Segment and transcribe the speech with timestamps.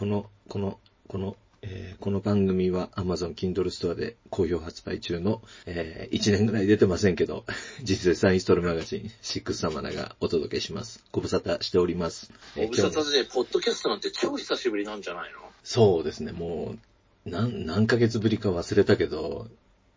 [0.00, 0.78] この、この、
[1.08, 7.44] この、えーこの番組は Amazon Kindle Store で好評発売中の、え1年ぐらい出てませんけど、
[7.84, 11.04] 実際サインストールマガジン、シックスサマナがお届けします。
[11.12, 12.32] ご無沙汰しております。
[12.56, 15.40] えーご無沙汰で、ポッドキャストなんて超久しぶりなんじゃないの？
[15.62, 16.76] そうですね、も
[17.26, 19.48] う、何、何ヶ月ぶりか忘れたけど、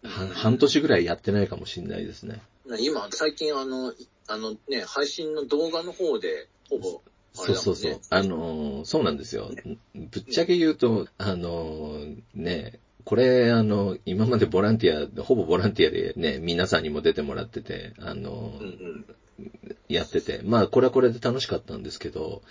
[0.04, 2.42] は半年ぐらいやってないかもしれないですね。
[2.82, 7.56] 今、最近あの、いあのね、配信の動画の方で、ほぼ、あそう。
[7.56, 8.00] そうそう。
[8.10, 9.50] あのーそうなんですよ。
[9.96, 18.70] ぶっちゃけ言うと、あのーね、これ、あの、今までボランティア、ほぼボランティアでね、皆さんにも出てもらってて、あのーうんう
[19.00, 19.06] ん。
[19.90, 22.42] やってて、まあ、これはこれで楽しかったんですけど、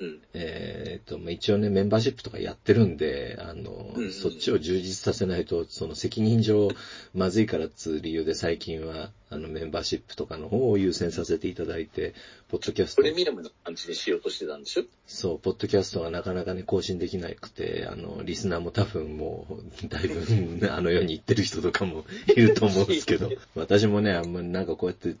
[0.00, 0.18] うん。
[0.32, 6.70] えーっと、まあ一応ね、メンバーシップとかやってるんで、あの、うんうんそっちを充実させないと、その責任上、
[7.14, 12.14] まずいからっつう理由で最近は、あの、メンバーシップとかの方を優先させていただいて、
[12.48, 13.02] ポッドキャスト。
[13.02, 14.84] プレミアムの感じにしようとしてたんでしょ？
[15.06, 19.46] そう、ポッドキャストがなかなかね、更新できなくて、あの、リスナーも多分も
[19.84, 22.04] う、 だいぶ、 あの世に行ってる人とかも
[22.34, 25.16] いると思うんですけど、 私もね、あんまなんかこうやって、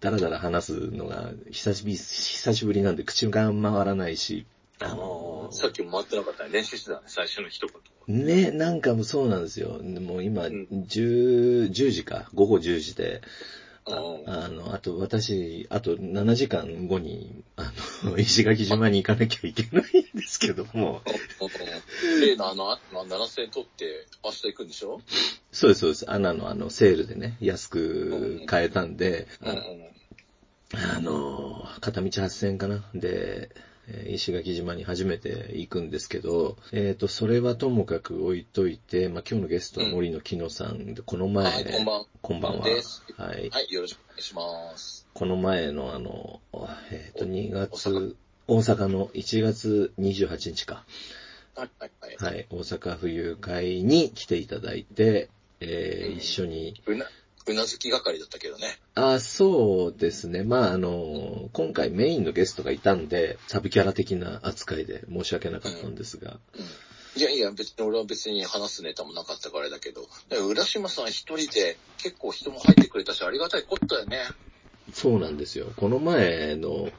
[0.00, 4.46] だらだら話すのが、久しぶり、久しぶりなんで口が回らないし、
[4.80, 6.50] あの、さっきも回ってなかったね。
[6.52, 7.66] 練習してたね、最初の一
[8.06, 8.26] 言。
[8.26, 9.78] ね、なんかもうそうなんですよ。
[9.82, 13.22] でもう今、ん10、10時か、午後10時で、
[14.26, 17.72] あの、あと私、あと7時間後に、あ
[18.04, 21.02] の、 石垣島に行かなきゃいけないんですけども、
[22.20, 24.68] 例のあの、あまあ、7000円取って明日行くん。
[24.68, 25.00] でしょ
[25.52, 26.10] そうです、そうです。
[26.10, 28.96] アナのあの、セールでね、安く買えたん。
[28.96, 29.26] で。
[30.74, 32.84] あの、片道8000円かな。
[32.94, 33.67] で、えー
[34.08, 42.60] 石垣島に初めて行くんですけど、えっ、と、それはともかく置いといて、まあ、今日のゲストは森野木野さんで、この前、はい、こんばんこんばんは。
[42.60, 43.50] はい。
[43.50, 45.06] はい、よろしくお願いします。
[45.14, 46.40] この前のあの、
[46.90, 48.16] えっ、と、2大月、
[48.46, 50.84] 大阪の1月28日か。
[51.54, 52.34] はい、はい、はい。
[52.34, 52.46] はい。
[52.50, 57.06] 大阪冬会に来ていただいて、えーうん一緒にうな、
[57.52, 58.78] うなずき係だったけどね。
[58.94, 60.42] あ、そうですね。
[60.42, 67.20] まあ、あの、今回メインのゲストがいたんで、サブキャラ的な扱いで申し訳なかったんですが、うん。
[67.20, 70.08] いやいや、別に俺は別に話すネタもなかったからだけど、
[70.48, 74.22] 浦島さん一人で結構人も入ってくれたし、ありがたいことだよね。
[74.92, 75.66] そうなんですよ。
[75.76, 76.90] この前の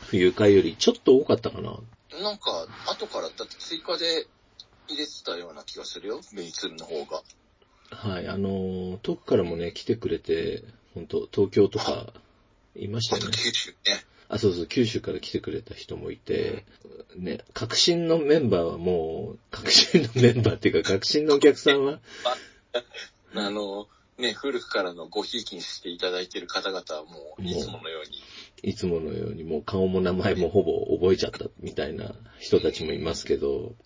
[0.00, 1.78] 冬会よりちょっと多かったかな。
[2.22, 4.26] なんか、後からだって追加で
[4.88, 7.22] 入れてたような気がするよ、メイツルの方が。
[7.90, 8.28] はい。
[8.28, 10.62] あの、遠くからもね、来てくれて、
[10.94, 12.12] 本当東京とか、
[12.76, 13.30] いましたよね。
[13.32, 14.04] 九州ね。
[14.28, 16.64] あ、そうそう、九州から来てくれた人もいて、
[17.16, 22.00] ね、革新のメンバーはもう、革新のメンバーっていうか、 革新のお客さんは、
[23.34, 23.88] あの、
[24.18, 28.22] ね、古くからのごひいきにしていただいている方々はもう、いつものように。
[28.62, 33.76] いつものようにもう顔も名前もほぼ覚えちゃったみたいな人たちもいますけど、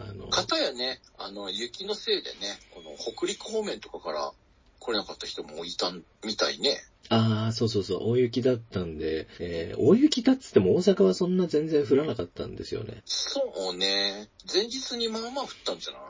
[0.00, 4.32] あの、かたやね、あの、雪のせいでね、この北陸方面とかから
[4.80, 5.92] 来れなかった人もいた
[6.24, 6.78] みたいね。
[7.08, 13.02] ああ、そうそうそう、大雪だったんで、えー大雪だっつっても大阪はそんな全然降らなかったんですよね。
[13.04, 14.28] そうね。
[14.52, 16.00] 前日にまあまあ降ったんじゃない？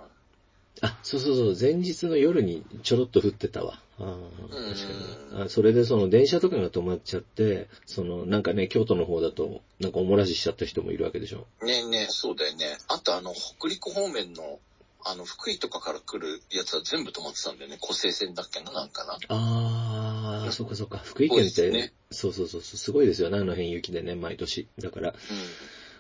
[0.83, 3.81] あ、そうそうそう、前日の夜にちょろっと降ってたわ。
[3.99, 4.93] ああ、うん確か
[5.37, 5.43] に。
[5.45, 11.47] あそれでその電車とかが止まっちゃって、そのなんかね、京都の方だと、なんかおもらししちゃった人もいるわけでしょ。
[11.63, 12.77] ねえねえ、そうだよね。
[12.89, 14.59] あとあの、北陸方面の、
[15.05, 17.79] あの、福井とかから来るやつは全部止まってたんだよね。
[17.81, 19.19] 湖西線だっけな、なんかな。
[19.29, 20.99] ああ、そっかそっか。
[20.99, 24.67] 福井県って、ねそうそうそう、すごいですよね、あの辺雪でね、毎年。
[24.79, 25.15] だから、う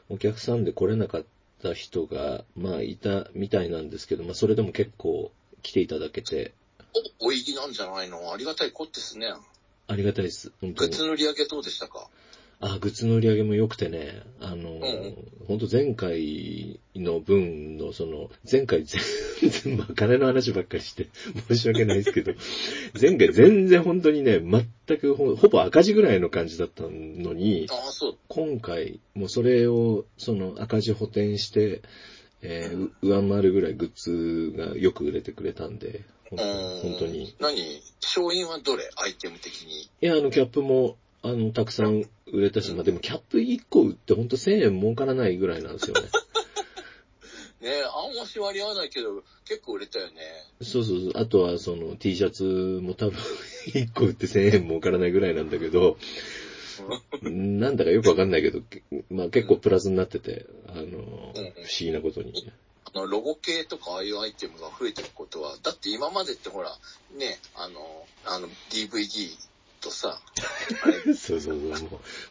[0.08, 1.24] お客さんで来れなかっ
[1.62, 5.32] た人が、まあ、いたみたいなんですけど、まあ、それでも結構
[5.62, 6.66] 来ていただけて、ん。
[7.20, 8.32] お、お入りなんじゃないの？
[8.32, 9.32] ありがたいこってですね。
[9.88, 10.88] ありがたいです、グッ。
[10.91, 12.08] ズの売り上げどうでしたか？
[12.58, 14.80] あ、グッズの売り上げも良くてね、あの、
[15.46, 19.00] 本当前回の分の、その、前回全
[19.50, 21.08] 然、まあ、金の話ばっかりして、
[21.48, 22.32] 申し訳ないですけど、
[22.98, 26.88] 前回全然本当にね、全くほほぼ赤字ぐらいの感じだったの
[27.34, 28.16] に、ああ、そう。
[28.28, 31.82] 今回、もうそれを、その赤字補填して、
[32.41, 37.34] えーう上回るぐらいグッズがよく売れてくれたんで、本当に。
[37.40, 37.82] 何？
[38.02, 38.88] 勝因はどれ？
[38.96, 39.82] アイテム的に。
[39.82, 46.02] いや、あの、キャップも、あの、たくさん売れたし、まあでもキャップ1個売って本当1000円儲からないぐらいなんですよね。
[47.61, 50.20] ねえ、あんまし割り合わないけど、結構売れたよね。
[50.61, 51.12] そうそうそう。
[51.14, 53.19] あとはその T シャツも多分
[53.69, 55.96] 1個売って1000円儲からないぐらいなんだけど、
[57.23, 62.32] なんだかよくわかんないけど、けまあ結構プラスになってて、あの、不思議なことに。
[62.94, 66.77] あの、ロゴ系とかああいうアイテムが増えてることは、だって今までってほら、
[67.17, 69.37] ね、あの、あの、DVD
[69.81, 70.21] とさ、
[71.06, 71.56] そうそうそう、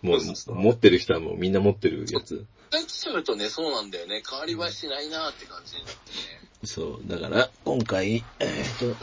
[0.01, 2.45] もう、もそう持ってる人はもうみんな持ってるやつ。
[2.71, 4.21] 来ちゃうとね、そうなんだよね。
[4.27, 6.17] 変わり映えしないなって感じになってね。
[6.65, 8.95] そう、だから、今回、えっ、と、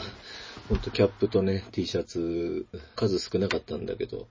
[0.69, 2.65] ほんとキャップとね、T シャツ、
[2.95, 4.27] 数少なかったんだけど、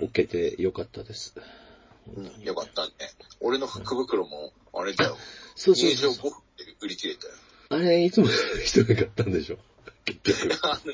[0.00, 1.34] 置けてよかったです。
[2.14, 2.90] うん、よかったね。
[3.40, 5.16] 俺の福袋も、あれだよ。
[5.54, 6.30] そうそう入場そう。
[6.30, 7.32] 5分で売り切れたよ。
[7.70, 8.28] あれ、いつも
[8.64, 9.58] 人が買ったんでしょ？
[10.04, 10.58] 結局。
[10.66, 10.92] あの、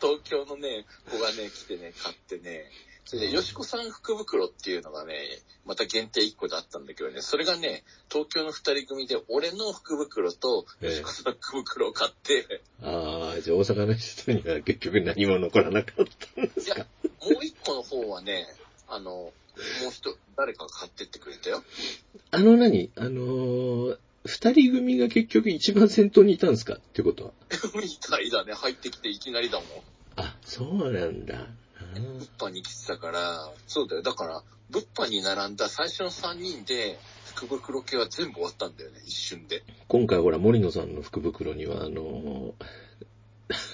[0.00, 2.70] 東京のね、子がね、来てね、買ってね、
[3.04, 10.90] それで、よしこさん福袋っていうのがね、また限定1個であったんだけどね、それがね、東京の2人組で、俺の福袋と、ええ。
[10.90, 16.06] よしこさん福袋を買って、ああ、じゃあ大阪の人には結局何も残らなかっ
[16.36, 16.76] たんですか？
[16.76, 16.86] いや、
[17.32, 18.46] もう1個の方はね、
[18.86, 21.64] あの、もう一人、誰かが買ってってくれたよ。
[22.32, 22.90] あの何？
[22.96, 27.30] あのー二人組が結局一番先頭にいたんですかってことは？
[27.74, 29.68] みたいだね、入ってきていきなりだもん。
[30.16, 31.46] あ、そうなんだ。
[31.94, 34.02] 物販に来てたから、そうだよ。
[34.02, 36.98] だから、物販に並んだ最初の3人で、
[37.34, 39.62] 福袋系は全部終わったんだよね、一瞬で。
[39.88, 42.52] 今回ほら、森野さんの福袋には、あのー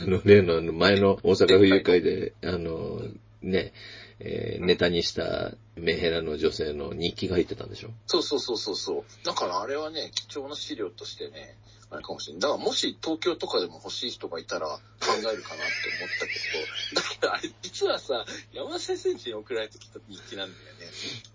[0.02, 3.72] あの、例のあの前の大阪府友会で、あのーね、
[4.18, 7.90] えーネタにしたメヘラの女性の日記が入ってたんでしょ？
[8.06, 9.04] そうそうそうそうそう。
[9.26, 11.56] だからあれはね、貴重な資料としてね、
[11.90, 12.40] あれかもしれない。
[12.40, 14.78] だからもし東京とかでも欲しい人がいたら考
[15.10, 15.42] えるかなって思っ
[16.18, 16.32] たけ
[16.94, 20.56] ど、だけどあれ実はさ、山田先生に送られてきた日記なんだ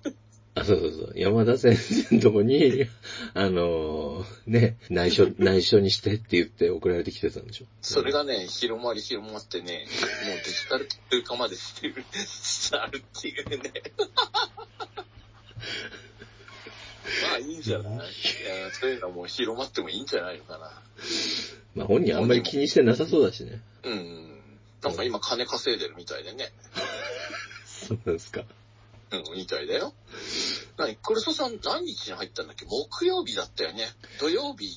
[0.10, 0.16] よね。
[0.62, 1.14] あ、そうそうそう。
[1.16, 2.86] 山田先生のとこに、
[3.34, 7.66] あのーね、内緒、 内緒にしてって言って送られてきてたんでしょ？
[7.82, 9.86] それがね、広まり広まってね、
[10.28, 13.72] もうデジタル通貨までしてる、しちゃうっていうね。
[17.24, 17.94] まあいいんじゃない？
[17.96, 18.04] いや
[18.80, 20.72] そういうのはもう広まってもいいんじゃないのかな。
[21.76, 23.60] まあ本人あんまり気にしてなさそうだしね。
[23.84, 24.28] うん。
[24.84, 26.52] なんか今金稼いでるみたいでね。
[27.66, 28.44] そうなんですか。
[29.12, 29.94] うん、みたいだよ。
[30.82, 32.66] 何クルソさん何日に入ったんだっけ？
[32.66, 33.86] 木曜日だったよね。
[34.20, 34.68] 土曜日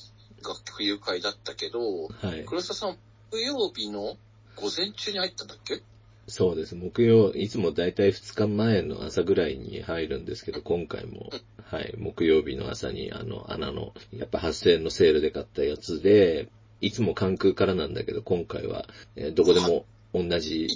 [0.43, 2.55] が冬会だったけど、はいク。
[2.55, 2.97] ルソさん
[3.31, 4.17] 木曜日の
[4.57, 5.83] 午前中に入ったんだっけ？
[6.27, 6.75] そうです。
[6.75, 11.31] 木曜、いつもだいたい2日前の朝ぐらいに入るんですけど、今回も、
[11.65, 16.49] はい、木曜日の朝に、あの、穴の、やっぱ8000円のセールで買ったやつで、
[16.81, 18.87] いつも関空からなんだけど、今回は、
[19.17, 19.85] えーどこでも
[20.15, 20.69] 同じ。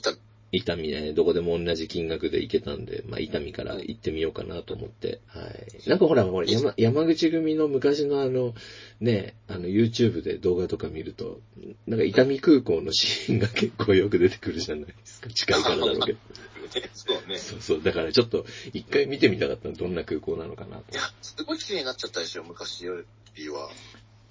[0.51, 5.21] 伊丹ね、どこでも同じ金額で行けたんで、まあ、伊丹から行ってみようかなと思って。
[5.27, 5.89] はい。
[5.89, 8.55] なんかほら、ほら山山口組の昔のあの、
[9.01, 11.41] ね、あの、YouTube で動画とか見ると、
[11.87, 15.29] なんか伊丹空港のシーンが結構よく出てくるじゃないですか。
[15.29, 16.19] 近いからだろうけど。
[16.95, 17.39] そうね。
[17.39, 17.83] そうそう。
[17.83, 20.95] だからちょっと、一回見てみたかったのどんな空港なのかなとい。
[20.95, 23.05] や、すごい綺麗になっちゃったでしょ、昔よ
[23.35, 23.71] りは。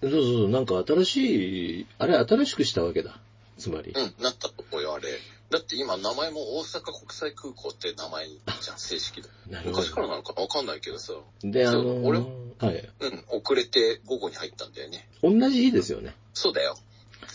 [0.01, 3.19] そうそうそう、なんか新しい、あれ新しくしたわけだ。
[3.57, 3.91] つまり。
[3.91, 5.09] うん、なったと思うよ、あれ。
[5.49, 9.29] だって今名前も大阪国際空港って名前じゃん、正式で。
[9.65, 11.13] 昔からなのかなわかんないけどさ。
[11.13, 11.25] ど。
[11.43, 12.25] で、あのそう俺は
[12.73, 12.89] い。
[12.99, 15.07] うん、遅れて午後に入ったんだよね。
[15.23, 16.15] 同じ日ですよね。
[16.33, 16.75] そうだよ。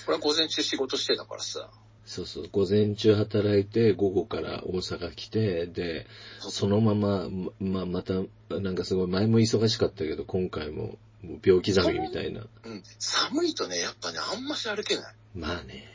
[0.04, 1.70] これは午前中仕事してたからさ。
[2.04, 2.48] そうそう。
[2.50, 6.06] 午前中働いて、午後から大阪来て、で、
[6.40, 7.28] そのまま、
[7.60, 8.14] ま、また、
[8.50, 12.46] なんかすごい、前も忙しかったけど、今回も、もう秒刻みみたいな。
[12.64, 12.82] うん。
[12.98, 15.14] 寒いとね、やっぱね、あんまし歩けない。
[15.34, 15.88] まあね。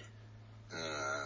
[0.72, 1.17] うん。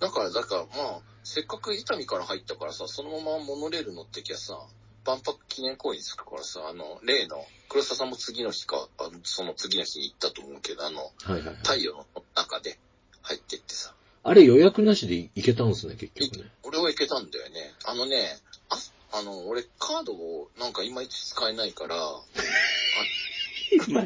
[0.00, 0.68] だから、だから、ま
[0.98, 4.58] あ、せっかく伊丹から入ったからさ、そのままモノレール乗ってきゃさ、
[5.04, 11.56] 万博記念公園に着くからさ、あの、例の、黒沢さんも次の日か、あのその次の日に行ったと思うけど、あの、はいはいはい。
[11.56, 12.78] 太陽の中で
[13.22, 13.94] 入ってってさ。
[14.22, 16.50] あれ予約なしで行けたんですね、結局ね。
[16.62, 17.74] 俺は行けたんだよね。
[17.84, 18.38] あのね、
[18.68, 21.96] あ、あの、俺カードをなんかいまいち使えないから、
[23.88, 24.04] まあ。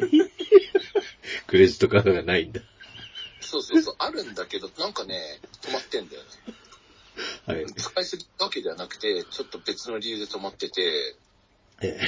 [1.47, 2.61] クレジットカードがないんだ。
[3.53, 6.29] そうそうそう、あるんだけど、なんかね、止まってんだよね。
[7.47, 7.67] はい。
[7.67, 11.17] 使いすぎたわけではなくて、ちょっと別の理由で止まってて、
[11.83, 11.99] え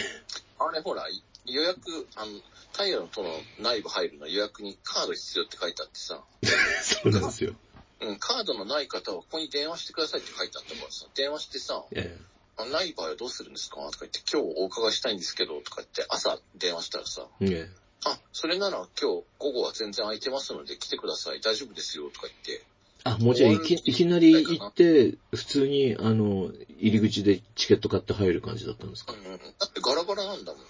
[0.59, 1.05] あれほら、
[1.45, 2.41] 予約、あの、
[2.73, 3.29] 太陽の塔の
[3.61, 6.47] 内部入るの予約にカード必要って書いてあってさ、え
[6.83, 7.55] そうなんですよ。
[8.01, 12.19] うん、カードのない方はここに電話してくださいって書いてあったからさ、電話してさ、え
[12.57, 13.77] あない場合はどうするんですか？
[13.91, 21.41] とか言って、今日お伺いしたいんですけど、とか言って、朝電話したらさ、ええあ、それなら今日午後は全然空いてますので来てください。
[21.41, 22.11] 大丈夫ですよ。
[22.11, 22.65] とか言って。
[23.05, 29.13] あ、もうじゃあいき、いきなり行って、普通に、あの、入り口でチケット買って入る感じだったんですか？
[29.13, 29.35] うん、だ
[29.67, 30.63] ってガラガラなんだもん。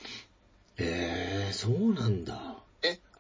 [0.78, 2.56] ええそうなんだ。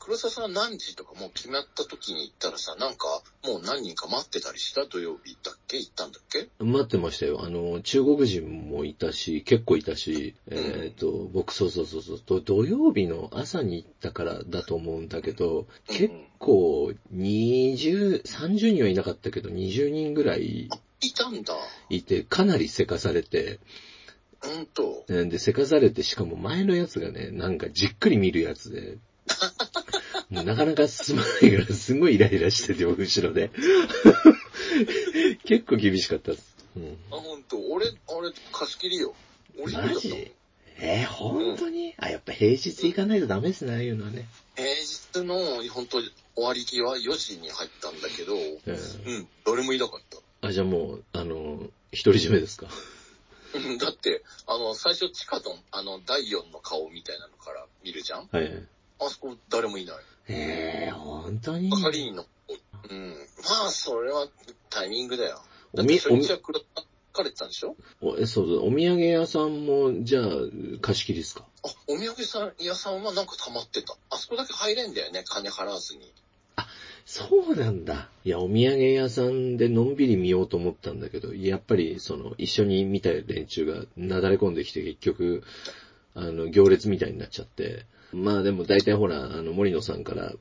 [0.04, 5.78] え、黒沢さんは何時とかもう決まった時に行ったらさ、なんかもう何人か待ってたりした土曜日だっけ？
[5.78, 6.48] 行ったんだっけ？
[6.62, 7.42] 待ってましたよ。
[7.44, 20.68] あの、中国人もいたし、結構いたし、えっ、と、僕、そうそうそうそう、と土曜日の朝に行ったからだと思うんだけど、結構、20、30人はいなかったけど、20人ぐらい、
[21.00, 21.54] いたんだ。
[21.90, 23.60] いて、かなりせかされて、
[24.40, 25.04] ほんと。
[25.08, 28.98] で、せかされて、しかも前のやつがね、なんかじっくり見るやつで、
[30.30, 33.50] なかなか進まないから、すごいイライラしてて、後ろで。
[35.44, 36.54] 結構厳しかったです。
[36.76, 37.56] うんあ、ほんと？
[37.70, 39.14] 俺、俺、貸し切りよ。
[39.58, 40.32] 俺マジ？
[40.80, 44.26] えー、本当に、あ、やっぱ平日行かないとダメですね、ああいうのはね。
[44.56, 48.42] 平日の、本当終わり際4時に入ったんだけど、うん。
[49.14, 50.00] うん、誰もいなかっ
[50.40, 50.48] た。
[50.48, 51.58] あ、じゃあもう、あの、
[51.92, 52.66] 独り占めですか？
[53.54, 58.52] うんだって、あの、最初地下の、あの、第4の顔みたいなのから見るじゃんはい。
[58.98, 59.96] あそこ誰もいない。
[60.28, 61.70] えー、本当に？
[61.70, 62.24] 係員の、
[62.90, 63.08] うん。
[63.10, 64.26] まあ、それは
[64.70, 65.40] タイミングだよ。
[65.72, 66.60] おみだって初日はくら
[67.12, 67.76] かれてたんでしょ？
[68.00, 70.24] おえそうそう、お土産屋さんも、じゃあ、
[70.80, 71.44] 貸し切りですか？
[71.62, 73.96] あ、お土産屋さんはなんか溜まってた。
[74.10, 76.12] あそこだけ入れんだよね、金払わずに。
[77.06, 78.08] そうなんだ。
[78.24, 85.42] いや、お土産屋さんでのんびり見ようと思ったんだけど、やっぱり、その、一緒に見た連中がなだれ込んできて、結局、
[86.14, 87.84] あの、行列みたいになっちゃって。
[88.14, 90.32] まあでも大体ほら、あの、森野さんから、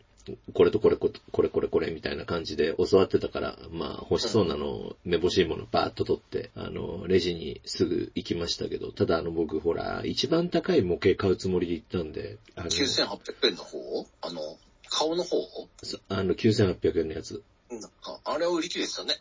[0.53, 14.07] これとこれここれこれこれみたいな感じで教わってたから、まあ欲しそうなのを、めぼしいものバーッと取って、あの、レジにすぐ行きましたけど、ただあの僕ほら、一番高い模型買うつもりで行ったんで、あの、9800円の方？
[14.21, 14.57] あの、
[14.89, 15.41] 顔の方？
[15.81, 17.43] そあの9800円のやつ。
[17.69, 19.15] なんか、あれは売り切れてたね。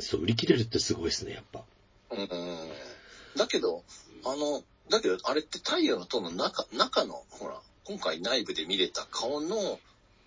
[0.00, 1.64] そう、売り切れるってすごいですね、やっぱ。
[2.10, 2.28] うんうん。
[3.36, 3.84] だけど、
[4.24, 9.78] あの、だけど、あれって太陽の塔の中、中の、ほら、今回内部で見れた顔の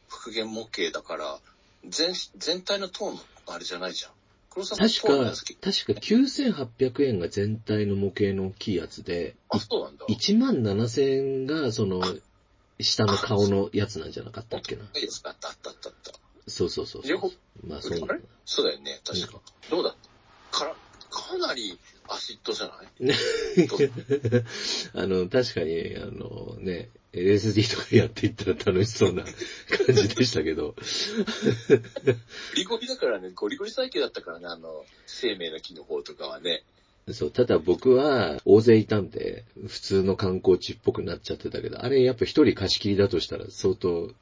[0.08, 1.40] 復元模型だから、
[1.88, 4.12] 全、全体の塔のあれじゃないじゃん。
[4.50, 10.06] 黒沢確かさん塔のやつ、確か9800円が全体の模型の大きいやつで、あ、そうなんだ。
[10.08, 12.02] 1万7000円がその、
[12.80, 14.84] 下の顔のやつなんじゃなかったっけな。
[14.84, 16.12] いいですかあったあったあったあった。
[16.48, 17.12] そうそうそうそう。
[17.12, 17.32] 両方？
[17.68, 18.22] まあそうあれ？
[18.46, 19.42] そうだよね、確か。
[19.70, 19.96] どうだっ
[20.52, 20.58] た？
[20.60, 20.76] から、
[21.10, 21.78] かなり
[22.10, 23.10] アシッドじゃない？
[24.94, 30.76] あの、確かに、あのね、LSD とかやっていったら楽しそうな感じでしたけど、ゴ
[32.56, 36.64] リゴリだからね、ゴリゴリ最強だったからね、あの、生命の木の方とかはね。
[37.12, 44.14] そう、ただ僕は大勢いたんで、普通の観光地っぽくなっちゃってたけど、あれやっぱ一人貸し切りだとしたら相当、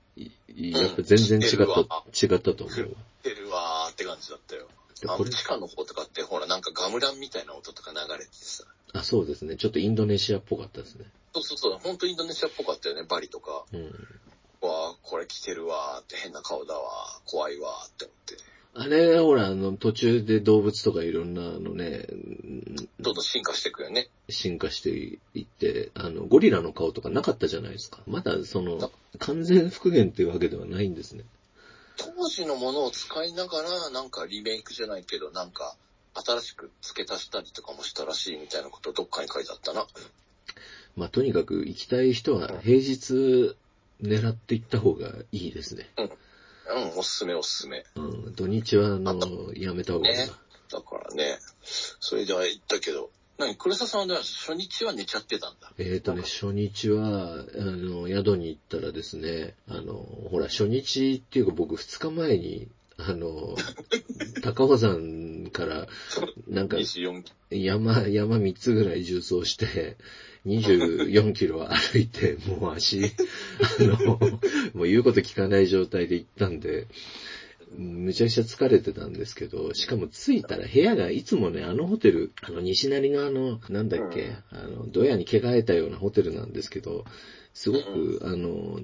[0.56, 2.88] やっぱ全然違った、うん違ったと思うわ。
[3.24, 4.68] 出るわーって感じだったよ。
[5.06, 8.64] あの地下の方とかって、ほら、なんかガムランみたいな音とか流れててさ。
[8.94, 9.58] あ、そうですね。
[9.58, 11.06] ちょっとインドネシアっぽかったですね。
[11.34, 13.66] そうそうそう、ほんとインドネシアっぽかったよね、バリとか。
[13.74, 13.84] うん。
[14.62, 18.38] わー、これ来てるわーって変な顔だわー、怖いわーって思って。
[18.80, 24.08] あれ、ほら、あの、途中で動物とかいろんなのね、うんどんどん進化していくよね。
[24.30, 28.02] 進化していって、あの、ゴリラの顔とかなかったじゃないですか。
[28.06, 31.24] まだ、その、完全復元っていうわけではないんですね。
[31.98, 35.76] 当時のものを使いながら、なんかリメイクじゃないけど、なんか、
[36.14, 39.86] 新しく付け足したりとかもしたらしいみたいなことどっかに書いてあったな。
[40.96, 43.56] まあ、とにかく行きたい人は平日
[44.02, 45.90] 狙って行った方がいいですね。
[45.98, 47.84] うん、おすすめおすすめ。
[47.96, 50.26] うん、土日は、あの、やめた方がいいな。
[50.26, 50.32] ね
[50.70, 55.72] だからね、それでは言ったけど、何黒沢さんは初日は寝ちゃってたんだ。
[55.78, 62.68] えっ、ー、とね、初日は、あの、宿に行ったらですね、あの、ほら、初日っていうか僕2日前に、
[62.98, 63.56] あの、
[64.42, 65.88] 高尾山から、
[66.48, 69.98] なんか、24山、山3つぐらい重走して、
[70.48, 73.10] 24キロ歩いて、もう足、あ
[73.84, 74.18] の、
[74.74, 76.88] もう言うこと聞かない状態で行ったんで、
[77.76, 87.06] むちゃくちゃ疲れてたんですけど、しかも着いたら部屋がいつもね、あのホテル、あの西成のあの、なんだっけ、あの、ドヤに着替えたようなホテルなんですけど、
[87.54, 88.80] すごく、あの、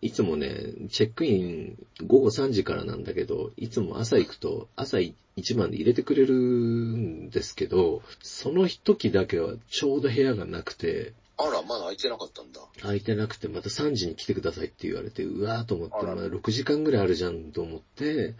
[0.00, 4.98] いつもね、チェックイン午後3時からなんだけど、いつも朝行くと朝
[5.34, 12.60] 一番で入れてくれるんですけど、その時だけはちょうど部屋がなくて、あら、まだ空いてなかったんだ。
[12.82, 18.34] 空いてなくてまた3時に来てくださいって言われて、うわーと思って、まあ6時間ぐらいあるじゃんと思って、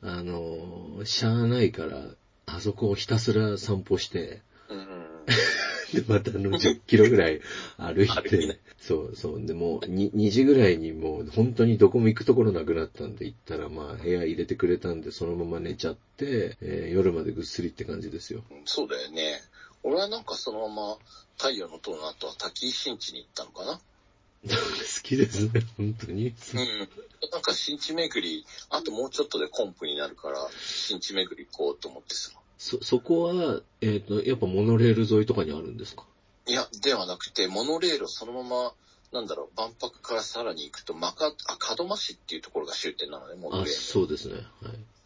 [0.00, 2.06] あの、しゃあないから、
[2.46, 4.86] あそこをひたすら散歩して、うんうん。
[5.92, 7.40] で、またあの10キロぐらい
[7.78, 9.46] 歩いてね、そうそう。
[9.46, 18.42] でもう 2, 2時ぐらいにもう本当にどこも行くところなくなったんで行ったらまあ部屋入れてくれたんでそのまま寝ちゃって、えー夜までぐっすりって感じですよ。
[18.66, 19.40] そうだよね。
[19.84, 20.96] 俺はなんかそのまま
[21.36, 23.78] 太陽の塔の後は滝新地に行ったのかな？
[24.46, 24.50] 好
[25.02, 26.28] きですね、本当に。
[26.28, 26.88] うん。
[27.32, 32.30] なんか新地巡り、あともうちょっとでコンプになるから、新地巡り行こうと思ってさ。
[32.58, 36.04] そ、そこは、えっ、と、やっぱモノレール沿いとかにあるんですか？
[36.46, 38.72] いや、ではなくて、モノレールをそのまま、
[39.12, 43.70] なんだろう、万博からさらに行くと、まか、あ、門真市っていうところが終点なのね、モノレーあ、ル。
[43.70, 44.34] そうですね。
[44.34, 44.44] はい。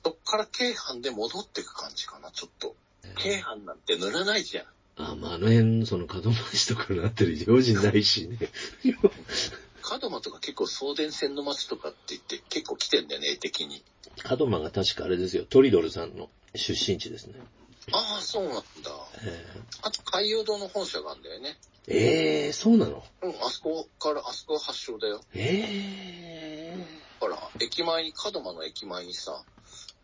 [0.04, 2.74] そっから京阪で戻ってく感じかな、ちょっと。
[3.18, 4.66] 京阪なんて塗らないじゃん。
[4.96, 8.38] あ、まあ、あの辺、その門真市とかになってる用心ないしね。
[9.90, 13.82] 門真とか結構送電線の街とかって言って結構来てんだよね、絵的に。
[14.28, 17.34] 門真が確かあれですよ、トリドルさんの出身地ですね。
[17.92, 18.62] ああ、そうなんだ。
[19.22, 19.46] え
[19.82, 21.56] あと海洋堂の本社があるんだよね。
[21.86, 23.02] ー、えー、そうなの？
[23.22, 25.22] うん、あそこから、あそこが発祥だよ。
[25.32, 26.76] え
[27.20, 29.42] ほら、駅前に、門真の駅前にさ、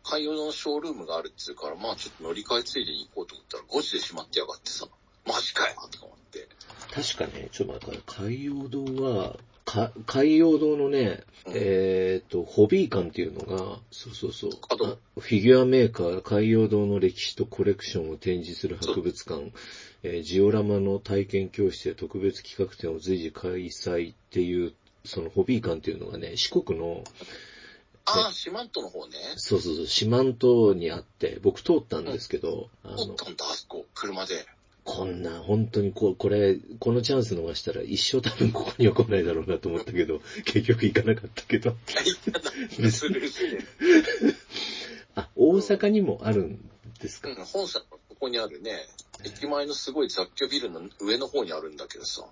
[0.05, 4.87] 海洋堂のショールームがあるっつうから、まあちょっと乗り換えついでに行こうと思ったら5時で閉まってやがってさ、
[5.25, 6.47] マジかよとか思って。
[6.91, 11.53] ー、確かね、ちょっと待って、海洋堂は、か海洋堂のね、うん。
[11.55, 19.51] えっ、と、ホビー館っていうのが、そうそうそう、フィギュアメーカー海洋堂の歴史とコレクションを展示する博物館、
[20.03, 27.03] えージオラマの体験教室や特別企画展を随時開催っていう、そのホビー館っていうのがね、四国の、
[28.05, 29.17] ああ、四万十の方ね。
[29.35, 34.45] そうそうそう、四万十にあって、僕通ったんですけど、あの、通ったんだ、あそこ、車で。
[34.83, 41.75] こんな、本当にこう、これ、このチャンス逃したら一生多分ここには来ないだろうなと思ったけど、 結局行かなかったけど。
[45.15, 46.69] あ、大阪にもあるん
[46.99, 48.87] ですか、うん、本社のここにあるね、
[49.23, 52.27] 駅前のすごい雑居ビルの上の方にあるんだけどさ、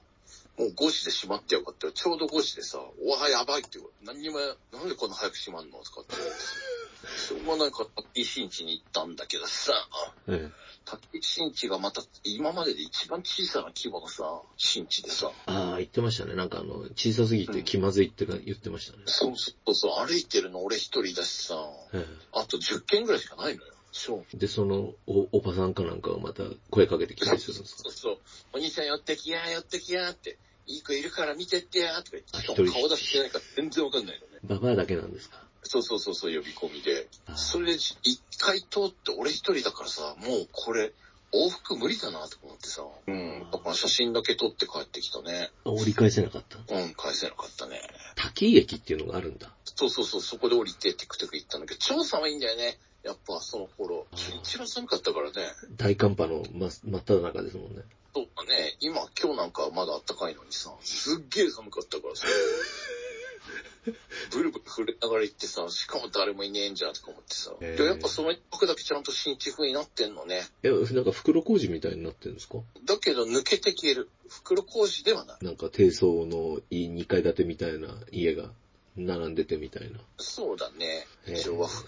[0.57, 1.93] もう5時で閉まってよかったよ。
[1.93, 4.37] ちょうど5時でさ、おわ、やばいって言う何にも、
[4.71, 6.15] なんでこんな早く閉まんのとかって。
[7.17, 9.73] しょうがないから、滝井新地に行ったんだけどさ、
[10.27, 16.35] ええ滝井新地がまた今までで一番小さな規模のさ、新地でさ、ああ、言ってましたね。
[16.35, 19.03] なんかあの、小さすぎて気まずいってか言ってましたね。
[19.05, 21.55] そうそうそう、歩いてるの俺一人だしさ、
[21.93, 23.72] えあと10軒ぐらいしかないのよ。
[23.93, 24.25] そう。
[24.33, 27.83] えで、そのお、おばさんかなんかがまた声かけてきたりするんですか？
[27.83, 28.17] そうそう。
[28.53, 30.37] お兄さん寄ってきや、寄ってきやって。
[30.65, 32.71] いい子いるから見てってや、とか言って。
[32.71, 34.39] 顔出してないから全然わかんないのね。
[34.43, 35.43] ババアだけなんですか？
[35.63, 40.91] そうそうそうそう、呼び込みでそれで一回通って俺一人だからさ、もうこれ、
[41.33, 42.83] 往復無理だなと思ってさ。
[43.07, 43.47] うん。
[43.51, 45.49] だから写真だけ撮って帰ってきたね。
[45.65, 46.57] 折り返せなかった？
[46.59, 47.81] うん、返せなかったね。
[48.15, 49.51] 滝井駅っていうのがあるんだ。
[49.65, 52.77] そうそうそう、そこで降りてテクテク行ったんだけど、超寒いんだよね。
[53.03, 54.37] やっぱその頃あー。
[54.39, 55.47] 一番寒かったからね。
[55.77, 57.83] 大寒波の真真っ只中ですもんね。
[58.15, 58.77] そうだね。
[58.79, 62.25] 今、今日なんかはまだ暖かいのにさ、すっげえ寒かったからさ。
[64.31, 67.51] ブルブル震えながら行ってさ、しかも誰もいねえんじゃんとか思ってさ。
[67.59, 70.41] へーで、やっぱその一泊だけちゃんと新地風になってんのね。
[70.63, 72.59] え、なんか袋小路みたいになってるんですか？
[72.85, 74.09] だけど抜けて消える。
[74.29, 75.45] 袋工事ではない。
[75.45, 78.51] なんか低層の2階建てみたいな家が
[78.95, 79.99] 並んでてみたいな。
[80.17, 81.05] そうだね。
[81.25, 81.87] へー一応和風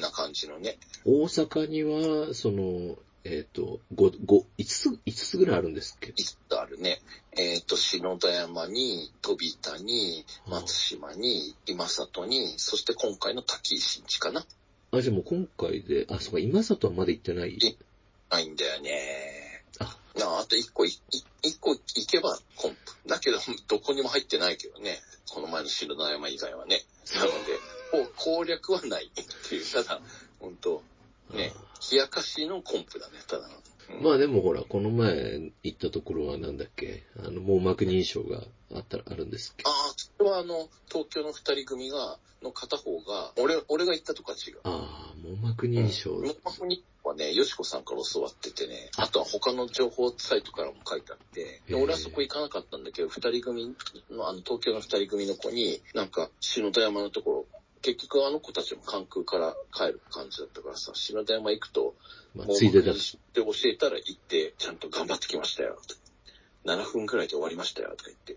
[0.00, 0.78] な感じのね。
[1.04, 6.10] 大阪には、その、えっ、と、5、5、5つ、5つぐらいあるんですっけ？
[6.16, 7.00] いつあるね。
[7.32, 14.46] えっ、と、篠田山に、飛田に、松島に、今里に、そして今回の滝井新地かな。
[14.92, 17.54] あ、じゃあもう今回で、あ、そうか、今里はまだ行ってない？
[17.54, 17.78] い
[18.30, 19.64] ないんだよね。
[19.80, 21.00] あ、なあ、あと一個一
[21.60, 22.78] 個行けばコンプ。
[23.08, 25.00] だけど、どこにも入ってないけどね。
[25.28, 26.82] この前の篠田山以外はね。
[27.14, 27.34] なので、
[27.90, 30.00] こう攻略はないっていう、ただ、
[30.40, 30.82] 本当
[31.32, 31.52] ね、
[31.90, 33.54] 冷やかしのコンプだね、ただの。
[33.54, 38.42] うんまあでもほら、この前行ったところはなんだっけあの、網膜認証が
[38.74, 44.58] あった、あるんですっけああ、それはあの、東京の二人組が、の片方が、俺、俺が行ったとこは違う。
[44.64, 46.10] ああ、網膜認証。
[46.16, 46.28] うん。
[46.42, 53.74] ここにはね、よしこさんから教わっててね、あとは他の情報サイトからも書いてあって、俺はそこ行かなかったんだけど、二人組
[54.10, 61.94] の、あの、東京の二人組の子に、なんか、篠田山のところ、結局あの子たちも関空から帰る感じだったからさ、篠田山行くと、
[62.34, 63.16] まあ、ついでだし。
[63.32, 65.78] で教えたら行って、ちゃんと頑張ってきましたよ。
[66.64, 68.36] 7分くらいで終わりましたよ、とか言って。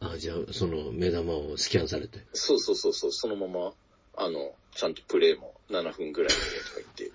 [0.00, 2.24] あじゃあ、その目玉をスキャンされて。
[2.32, 3.72] そうそうそうそう、そのまま、
[4.16, 7.12] あの、ちゃんとプレイも7分くらいでとか言って。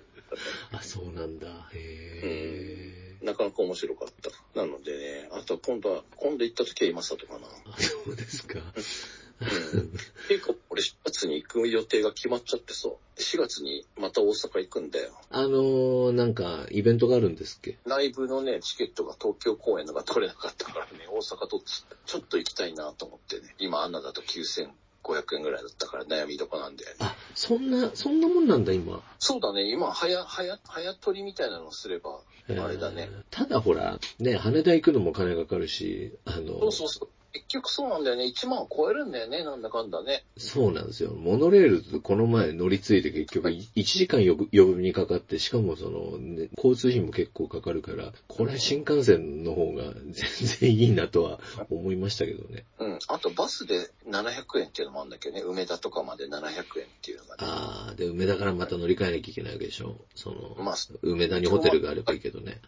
[0.72, 1.70] あ、そうなんだ。
[1.74, 3.26] へえ。
[3.26, 4.08] なかなか面白かっ
[4.54, 4.58] た。
[4.58, 7.48] なのでね、あとは今度は、今度行った時は今里かな。
[7.66, 8.60] あ、そうですか。
[9.42, 9.82] うん。
[9.82, 15.12] っていうか、俺4月に行く予定が決まっちゃってさ、4月にまた大阪行くんだよ。
[15.30, 17.78] あのー、なんか、イベントがあるんですっけ？
[17.86, 21.60] ライブのね、チケットが東京公演のが取れなかったからね、大阪と
[22.06, 23.56] ちょっと行きたいなと思ってね。
[23.60, 26.96] 今、アンナだと9500円ぐらいだったから悩みどこなんだよね。
[27.00, 29.02] あ、そんな、そんなもんなんだ、今。
[29.20, 33.10] そうだね、今、早、早、早取りみたいなのすれば、えーあれだね。
[33.30, 37.10] ただほら、ね、羽田行くのも金かかるし、あの、そうそうそう。
[37.34, 38.26] 結局そうなんだよね。
[38.26, 40.24] 1万を超えるんだよね、なんだかんだね。
[40.38, 41.12] そうなんですよ。
[41.12, 50.14] モノレールとこの前乗り継いで結局1時間余分余分にかかって、しかもその、ね交通費も結構かかるから、これ新幹線の方が 全
[50.60, 51.40] 然いいなとは
[51.70, 52.66] 思いましたけどね。
[52.80, 53.00] うん。
[53.08, 55.42] あとバスで700円っていうのもあるんだけどね。
[55.42, 56.64] 梅田とかまで700円っ
[57.02, 57.38] ていうのがね。
[57.40, 59.98] ああ、で、梅田からまた乗り換えなきゃいけないわけでしょ。
[60.16, 62.62] その、まあ、梅田にホテルがあればいいけどね。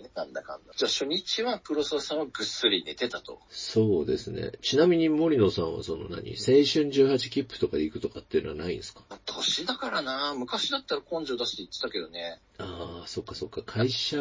[0.00, 0.72] ね、なんだかんだ。
[0.76, 3.40] じゃあ初日は黒沢さんはぐっすり寝てたと。
[3.50, 4.52] そうですね。
[4.62, 9.02] ちなみに森野さんはその何、青春18切符とかで行くとかっていうのはないんですか？
[9.26, 12.40] 年だからな昔だったら根性出して言ってたけどね。
[12.58, 13.62] ああ、そっかそっか。
[13.62, 14.18] 会社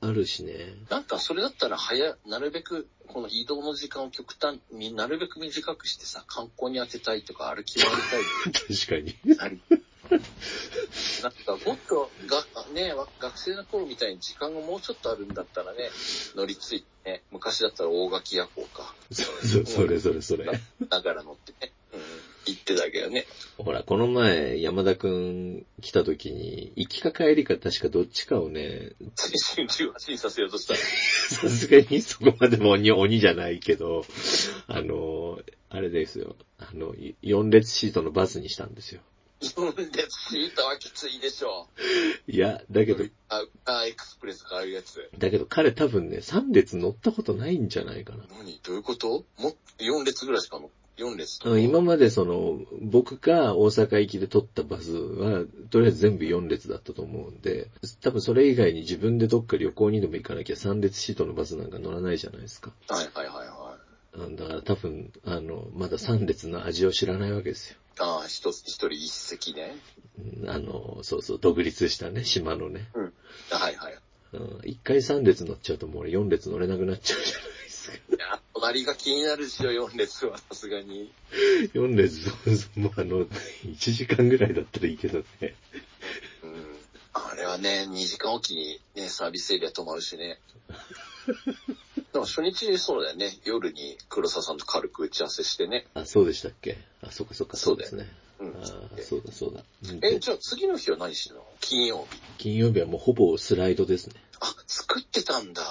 [0.00, 0.74] あるしね。
[0.90, 9.80] なんかそれだったら早、なるべくこの移動の時間を極端になるべく短くしてさ、観光に当てたいとか歩き回りたい 確かに。
[11.22, 15.90] なんかもっとが、ね、わ学生の頃みたいに時間がもうちょっとあるんだったらね、
[16.34, 18.94] 乗り継いでね、昔だったら大垣夜行か。
[19.12, 20.46] そうそう、それそれそれ。
[20.88, 22.00] だから乗ってね、うん、
[22.46, 23.26] 行ってたけどね。
[23.58, 29.08] ほら、この前、山田くん来た時に、行きか帰りか確かどっちかをね、青
[29.54, 30.78] 春18にさせようとしたら。
[30.80, 34.06] さすがにそこまでも鬼、 鬼じゃないけど、
[34.66, 36.36] あの、あれですよ。
[36.58, 39.02] あの、4列シートのバスにしたんですよ。
[39.44, 41.66] 4列シートはきついでしょ。
[42.26, 45.08] いや、だけど、あ、あエクスプレス買うやつ。
[45.18, 48.24] だけど彼多分ね、3列乗ったことないんじゃないかな。
[48.38, 48.60] 何？
[48.62, 49.24] どういうこと？
[49.38, 57.68] も4列ぐらいしかの、4列とか今までその、僕が大阪行きで取ったバスは、とりあえず全部4列だったと思うんで、
[58.00, 62.72] 多分それ以外に自分でどっか旅行にでも行かなきゃ3列シートのバスなんか乗らないじゃないですか。
[62.88, 63.84] はいはいはいはい。
[64.16, 67.78] うんだから多分、あの、まだ3列の味を知らないわけですよ。
[67.98, 69.76] ああ、一つ、一人一席ね。
[70.42, 72.88] うんあの、そうそう、独立したね、島のね。
[73.50, 73.98] あはいはい。
[74.32, 77.96] うん一回3列乗っちゃうともう俺4列乗れなくなっちゃうじゃないですか。
[78.16, 81.12] いや、隣が気になるでしょ、4列は、さすがに。
[81.74, 82.20] 4列、
[82.78, 85.54] もうあの、1時間ぐらいだったらいいけどね。
[86.42, 86.78] うん。
[87.12, 90.40] あれはね、2時間おきにね、サービスエリア泊まるしね。
[92.14, 95.86] でも初日そうだよね、夜に黒沢さんと軽く打ち合わせしてね。
[95.94, 96.78] あ、そうでしたっけ？
[97.02, 98.06] あ、そっかそっか、そうですね。
[98.38, 99.64] うんあーそうだそうだ。
[99.90, 101.44] うんえ、じゃあ次の日は何してたの？
[101.60, 102.20] 金曜日。
[102.38, 104.14] 金曜日はもうほぼスライドですね。
[104.38, 105.62] あ、作ってたんだ。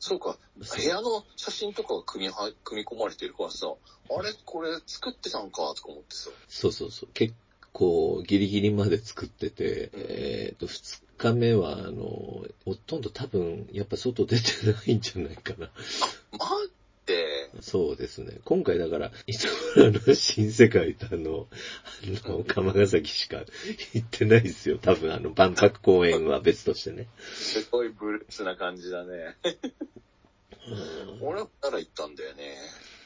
[0.00, 0.36] そうか。
[0.58, 4.32] 部屋の写真とかが組みは、組み込まれてるからさ、あれ？
[4.44, 6.30] これ作ってたんかとか思ってさ。
[6.48, 7.08] そうそうそう。
[7.14, 7.34] 結
[7.72, 15.70] 構ギリギリまで作ってて、えっ、と、2日目は、あの、ほとんど多分、やっぱ外出てないんじゃないかな。
[16.32, 16.68] 待っ
[17.06, 18.38] て、そうですね。
[18.44, 21.46] 今回だから、磯村の新世界とあの、
[22.24, 23.38] あの、鎌ヶ崎しか
[23.94, 24.78] 行ってないですよ。
[24.78, 27.06] 多分あの、万博公園は別としてね。
[27.34, 29.36] すごいブルースな感じだね。
[30.70, 32.56] うん俺は奈良行ったんだよね。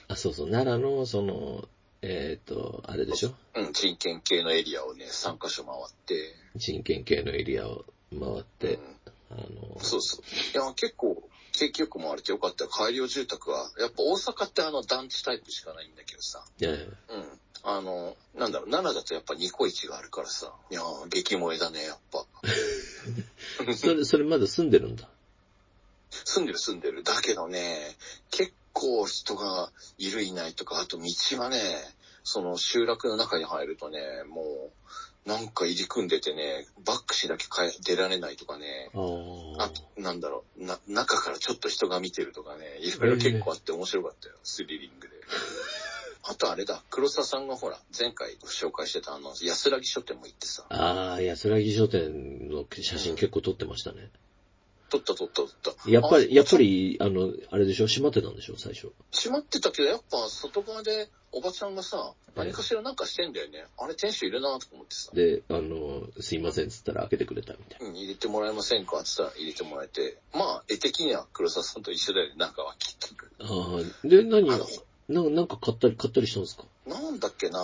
[0.09, 0.51] あ、そうそう。
[0.51, 1.69] 奈良の、その、
[2.03, 3.33] えっ、と、あれでしょ？
[3.55, 6.35] うん、人権系のエリアをね、3カ所回って。
[6.57, 7.85] 人権系のエリアを
[8.21, 8.97] 回って、うん
[9.31, 10.23] あの、そうそう。
[10.59, 11.23] いや、結構、
[11.53, 12.71] 景気よく回れてよかったよ。
[12.71, 13.71] 改良住宅は。
[13.79, 16.45] やっぱ大阪ってあの団地タイプしかないんだけどさ。
[16.61, 17.41] うん。
[17.65, 20.53] あの、なんだろう、奈良だとやっぱニコイチがあるからさ。
[20.71, 22.27] いやー、激萌えだね、やっぱ。
[23.77, 25.09] それ、それまだ住んでるんだ？
[26.25, 27.03] 住んでる住んでる。
[27.03, 27.97] だけどね、
[28.31, 31.05] 結構人がいるいないとか、あと道
[31.39, 31.61] がね、
[32.25, 33.99] その集落の中に入るとね、
[34.29, 34.73] もう、
[35.27, 38.91] なんか入り組んでてね、バックしなきゃ帰出られないとかね。
[38.93, 44.35] ああと、なんだろう、な、中からちょっと人が見てるとかね、いろいろ結構あって面白かったよ。
[44.43, 45.15] スリリングで。
[46.25, 54.11] あとあれだ、黒沢さんがほら、前回ご紹介してたあの、安らぎ書店も行ってさ、ああ、安らぎ書店の写真結構撮ってましたね。
[54.93, 55.91] 撮った撮った撮った。
[55.91, 56.59] やっぱり、あやっぱ。
[56.59, 57.87] り、あの、あれでしょ？
[57.87, 58.57] 閉まってたんでしょ？
[58.59, 58.93] 最初。
[59.11, 63.65] 閉まってたけど、やっぱ外側でおばちゃんがさ、何かしらなんかしてんだよね。
[63.79, 65.11] あれ店主いるなとか思ってさ。
[65.15, 67.89] で、あの、すいませんっつったら開けてくれたみたいな。
[67.89, 70.19] うん、入れてもらえませんかって言ったら入れてもらえて。
[70.35, 73.09] まあ、絵的には黒沢さんと一緒だよね、中はきっと。
[73.45, 74.67] ああ、で、何あの
[75.09, 76.65] ななんか買ったり、買ったりしたんですか？
[76.87, 77.61] なんだっけな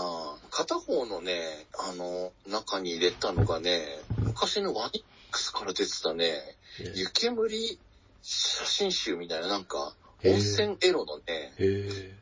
[0.51, 3.87] 片方のね、あの、中に入れたのがね、
[4.19, 7.79] 昔のワニックスから出てたね、ね湯煙
[8.23, 11.53] 写真集みたいな、なんか、温泉エロのね。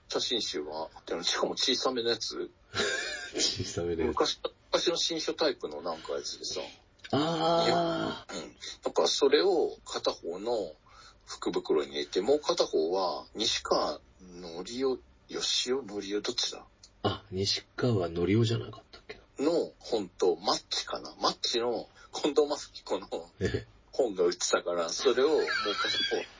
[0.09, 2.51] 写真集が、でもしかも小さめのやつ、
[3.37, 4.05] 小さめで。
[4.05, 4.39] 昔、
[4.71, 6.61] 昔の新書タイプのなんかやつでさ、
[7.13, 8.35] ああ。
[8.35, 8.41] うん。
[8.85, 10.73] なんかそれを片方の
[11.25, 14.01] 福袋に入れて、もう片方は西川
[14.41, 16.65] のりお、吉尾のりおどっちだ？
[17.03, 19.51] あ、西川のりおじゃなかったっけな。
[19.51, 21.89] の本とマッチかなマッチの
[22.27, 23.07] 近藤正彦の
[23.41, 25.41] え本が売ってたから、それをもう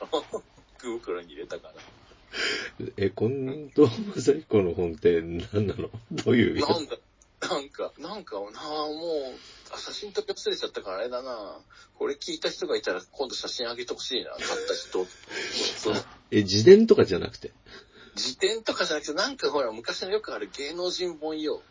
[0.01, 0.43] 片方の
[0.77, 1.73] 福袋に入れたから。
[2.97, 5.89] え、近藤正彦の本って何なの？
[6.11, 6.97] どういうなんだ、
[7.49, 11.59] なんか、なんかなあ、もう、あ写真撮り忘れちゃったからあれだな。
[11.97, 15.05] これ聞いた人がいたら今度写真あげてほしいな、買った人。
[15.77, 15.95] そう。
[16.31, 17.51] え、自伝とかじゃなくて？
[18.17, 21.61] 辞典とかじゃなくて、なんかほら、昔のよくある芸能人本よ。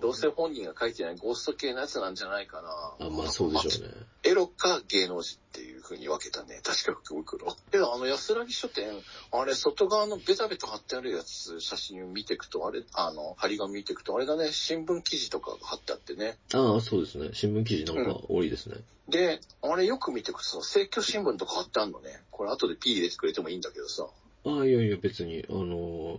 [0.00, 3.06] どうせ本人が書いてないゴースト系のやつなんじゃないかな。
[3.06, 3.94] あ、まあそうでしょうね。
[4.22, 6.60] エロか芸能人っていう風に分けたね。
[6.62, 7.56] 確か福袋。
[7.72, 8.90] けどあの安らぎ書店、
[9.32, 16.36] あれ外側のベタベタ貼ってあるやつ、写真見ていくと、あれ、あの、張り紙見ていくと、あれだね、新聞記事とかが貼ってあってね。
[16.54, 17.30] ああ、そうですね。
[17.32, 18.76] 新聞記事なんか多いですね。
[19.08, 22.22] で、あれよく見ていくとさ、政教新聞とか貼ってあるのね。
[22.30, 24.06] これ後で P 入れてくれてもいいんだけどさ。
[24.46, 26.18] ああ、いやいや別に、あの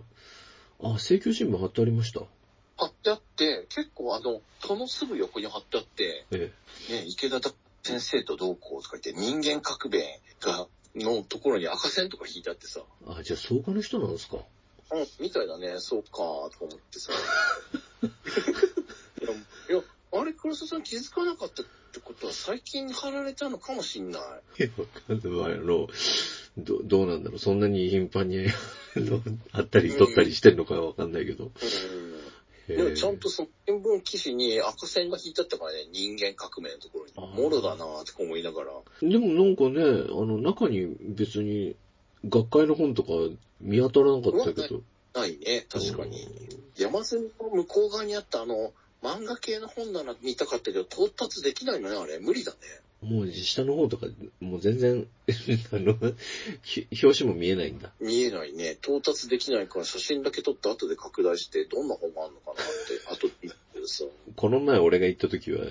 [0.80, 2.20] あ、請求新聞貼ってありました。
[2.76, 6.52] 貼ってあって、結構あの、そのすぐ横に貼ってあって、え
[6.90, 7.40] ね、池田
[7.82, 13.12] 先生とどうこうとか言って、人間革命が、のところに赤線とか引いてあってさ、え。
[13.18, 14.36] あ、じゃあ創価の人なんですか？
[14.90, 17.12] うん、みたいだね、そうか、とか思ってさ。
[20.12, 24.22] あれ、黒沢さん気づかなかったってことは、最近貼られたのかもしんない。
[24.58, 25.52] いや、わかんない。
[25.52, 25.88] あの、
[26.56, 27.38] ど、どうなんだろう。
[27.38, 28.46] そんなに頻繁に、
[29.52, 31.44] あったり取ったりしてんのかわかんないけど。
[31.44, 31.52] うん。
[32.68, 37.20] へでもちゃんとその新聞記事に赤線が引いてあったからね、人間革命のところにあ。
[37.22, 38.72] ーもろだなぁって思いながら。
[39.02, 41.76] でもなんかね、あの、中に別に、
[42.26, 43.10] 学会の本とか
[43.60, 44.82] 見当たらなかったけど。
[45.14, 46.26] ないね、確かに。
[46.76, 52.18] 山線の向こう側にあったあの、漫画系の本棚見たかったけど、到達できないのね、あれ。
[52.18, 52.58] 無理だね。
[53.02, 54.06] もう下の方とか、
[54.40, 55.06] もう全然、
[55.72, 55.96] あの、
[56.62, 57.92] ひ表紙も見えないんだ。
[58.00, 58.72] 見えないね。
[58.72, 63.56] 到達できないから写真だけ撮って後で拡大して、どんな本があるのかなって、後で見て
[63.86, 64.04] さ。
[64.34, 65.68] この前俺が行った時は、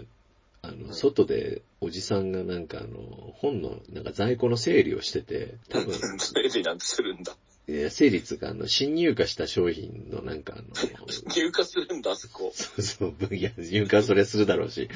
[0.62, 7.36] あの、うん外でおじさんがなんかあの、本のなんか在庫の整理をしてて、多分、 整理なんてするんだ。
[7.70, 10.68] いや整理っつうか、あの、新入荷した商品のなんかあの、
[11.36, 12.54] 入荷するんだ、あそこ。
[12.56, 14.88] そうそう、分野、入荷はそれするだろうし、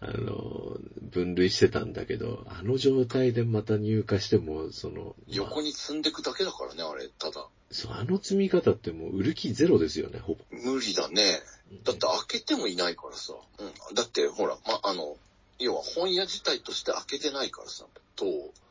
[0.00, 7.48] あの、分類してたんだけど、あの状態でまた入荷しても、その、まあ横に積んでくだけだからね、あれ、ただ。
[7.70, 10.44] そう、あの積み方ってもう売る気ゼロですよね、ほぼ。
[10.50, 11.40] 無理だね。
[11.84, 13.32] だって開けてもいないからさ。
[13.58, 13.94] うん。
[13.94, 15.16] だって、ほら、ま、あの、
[15.58, 17.86] 要は本屋自体として開けてないからさ。
[18.16, 18.26] と、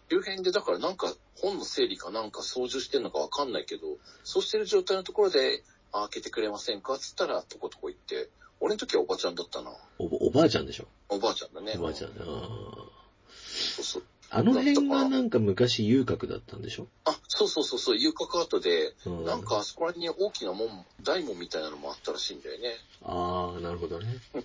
[0.09, 9.71] 周辺でだからなんか本の整理かなんか操縦してんのかわかんないけど、そうしてる状態のところで、あ開けてくれませんかつったら、とことこ行って、俺の時はおばちゃんだったな。
[9.99, 10.87] おおばあちゃんでしょ？
[11.09, 11.73] おばあちゃんだね。
[11.77, 12.11] おばあちゃん。
[12.11, 12.25] あー
[13.75, 14.03] そうそう。
[14.31, 16.87] あの辺がなんか昔遊郭だったんでしょ？
[17.05, 22.75] あ、そうそうそうそう、遊郭跡で、うんなんかあそこらに大きな門、大門みたいなのもあったらしいんだよね。
[23.03, 24.07] ああ、なるほどね。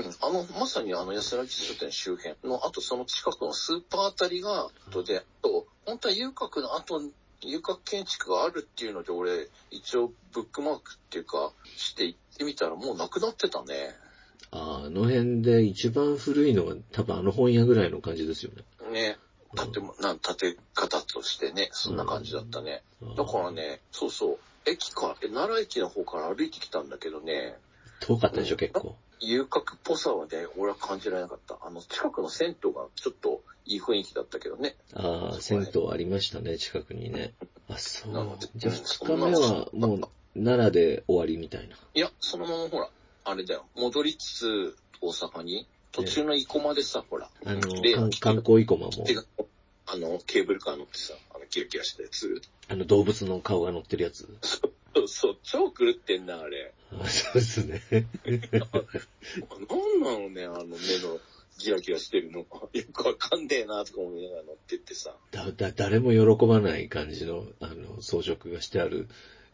[0.00, 7.00] うん、あの、まさにあの安らぎ書店周辺の、あとその近くのスーパーあたりが、とで、あと、本当は遊郭の後、
[7.42, 13.94] 遊郭建築があるっていうので、俺、一応ブックマークっていうか、して行ってみたらもうなくなってたね。
[14.50, 18.90] あーあの辺で一番古いのが多分あの本屋ぐらいの感じですよね。
[18.92, 19.18] ね。
[19.56, 22.82] 建ても、なん、建て方としてね、そんな感じだったね。
[23.16, 27.56] だからね、そうそう、駅から、え奈良駅の方から歩いてきたんだけどね、
[28.00, 28.96] 遠かったでしょ、結構。
[29.20, 31.58] 遊郭っぽさはね、俺は感じられなかった。
[31.62, 34.76] あの、近くの銭湯がちょっといい雰囲気だったけどね。
[34.94, 37.34] ああ、銭湯ありましたね、近くにね。
[37.68, 38.48] あ、そうなので。
[38.56, 40.00] じゃあうん二日目はもう
[40.34, 41.76] 奈良で終わりみたいな。
[41.94, 42.90] いや、そのままほら、
[43.24, 48.90] あれだよ、戻りつつ、大阪に、途中の生駒でさ、ほら、あの、観観光生駒も、
[49.86, 52.42] あの、ケーブルカー乗ってさ、あの、キラキラしたやつ。
[52.68, 54.28] あの動物の顔が乗ってるやつ。
[54.42, 54.72] そ う
[55.06, 56.72] そう、超狂ってんな、あれ。
[56.92, 57.82] あ そうですね。
[58.50, 61.20] なんなのね、あの目の
[61.58, 62.40] ギラギラしてるの。
[62.44, 62.46] よ
[62.92, 65.16] くわかんねえな、とか思いながら乗ってってさ。
[65.30, 69.08] だ、だ、誰も喜ばない感じの、あの、装飾がしてある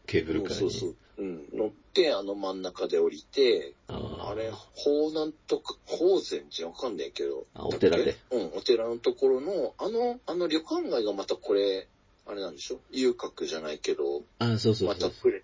[0.05, 0.59] ケーブルカーに。
[0.59, 0.95] そうそう。
[1.17, 1.49] うん。
[1.53, 7.45] 乗って、あの真ん中で降りて、あーあれ、法なんとか、法禅寺わかんねえけど。
[7.53, 11.87] あお寺でうん、お寺のところの、あの、あの旅館街がまたこれ、
[12.25, 12.79] あれなんでしょ？
[12.91, 15.09] 遊郭じゃないけど、あ、そうそうまそう。
[15.09, 15.43] ったプレ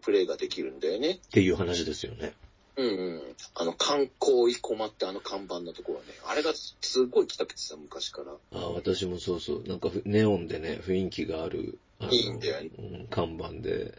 [0.00, 1.18] プレイができるんだよね。
[1.32, 2.32] ていう話ですよね。
[2.76, 3.22] うんうん。
[3.56, 6.04] あの、観光生駒ってあの看板のところね。
[6.26, 8.32] あれがすごい来たくてさ、昔から。
[8.52, 9.62] あ私もそうそう。
[9.66, 11.78] なんかふネオンでね、雰囲気がある。
[11.98, 13.92] あのいいんだよねうん看板で。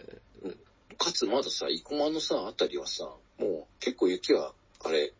[0.98, 5.13] かつまださ、生駒のさ、あたりはさ、もう結構雪は、あれ、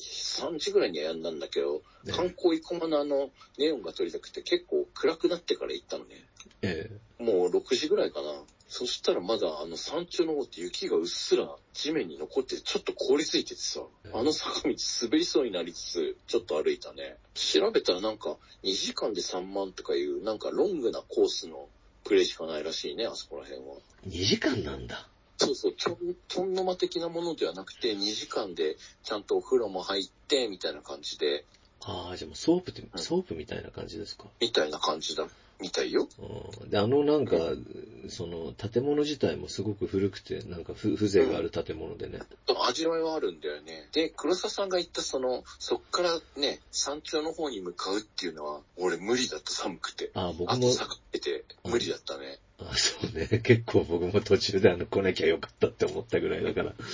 [0.00, 6.24] 3時ぐらいにはやんだんだけど、ね観光生駒のあの、ネオンが撮りたくて結構暗くなってから行ったのね。
[6.62, 8.28] えもう6時ぐらいかな。
[8.68, 13.80] そしたらまだあの山頂の方って雪がうっすら地面に残っててちょっと凍りついててさ、
[14.14, 17.16] あの坂道滑りそうになりつつちょっと歩いたね。
[17.34, 21.68] 調べたらなんか2時間で3万とかいうなんかロングなコースの
[22.04, 23.74] くらいしかないらしいね、あそこら辺は。
[24.06, 25.09] 2時間なんだ。
[25.46, 25.96] そうそう、ちょん、
[26.28, 31.46] ちょんの間的なものではなくて、2時間でちゃんとお風呂も入って、みたいな感じで、
[31.82, 34.26] ああ、じゃあもうソープって、んソープみたいな感じですか？
[34.40, 35.26] みたいな感じだ、
[35.60, 36.08] みたいよ。
[36.18, 37.36] うんで、あのなんか、
[38.10, 42.20] その建物自体もすごく古くて、なんかふ風情がある建物でね。
[42.68, 43.88] 味わいはあるんだよね。
[43.92, 50.10] で、黒沢さんが言ったその、そっからね、山頂の方に向かうっていうのは、俺無理だった、寒くて。
[50.14, 52.38] ああ、僕もあと、下がってて、無理だったね。
[52.60, 53.19] あそうね。
[53.38, 56.84] 結構僕も途中であの、来なきゃよかったって思ったぐらいだから、あんま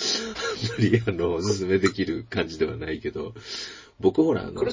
[0.78, 3.34] りあの、おすすめできる感じではないけど、
[4.00, 4.64] 僕ほら、あのどう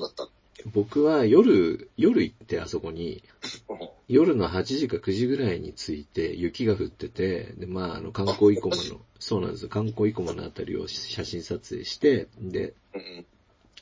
[0.00, 0.28] だった
[0.72, 3.22] 僕は夜、夜行ってあそこに、
[3.68, 8.90] うん夜の8時か9時ぐらいに着いて、雪が降ってて、で、まあ、あの、観光生駒あマジ？
[8.90, 12.72] の、そうなんですよ、観光生駒のあたりを写真撮影して、で。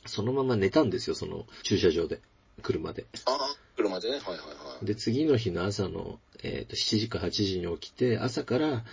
[0.05, 2.19] そのまま寝たんですよ、その駐車場で、
[2.61, 3.05] 車で。
[3.25, 4.47] ああ、車でね、はいはいはい。
[4.81, 8.83] で、次の日の朝の、えっ、と、7時か8時に起きて、朝から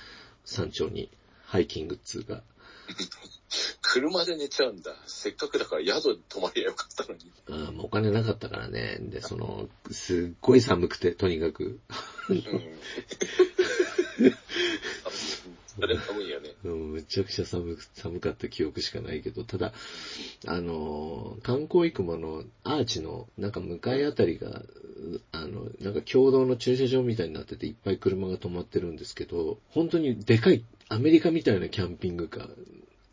[0.45, 1.11] 山頂に
[1.47, 2.43] ハイキングっつうか、
[3.83, 4.93] 車で寝ちゃうんだ。
[5.07, 7.33] せっかくだから宿に泊まりゃよかったのに。
[7.49, 8.97] あーもうお金なかったからね。
[9.01, 11.79] で、その、すっごい寒くて、とにかく。
[12.29, 12.43] うん。
[15.79, 16.55] それ寒いよね。
[16.65, 19.73] うん、めちゃくちゃ寒く、寒かった記憶しかないけど、ただ、
[20.47, 24.63] あのー、観光生駒のアーチの、なんか向かいあたりが、
[25.33, 32.51] あの、なんか共同の駐車場みたいになってていっぱい車が止まってるんですけど、本当にでかい、アメリカみたいなキャンピングカー、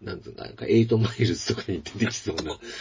[0.01, 2.57] なんつうか、なんか8マイルズとかに出てきそうな。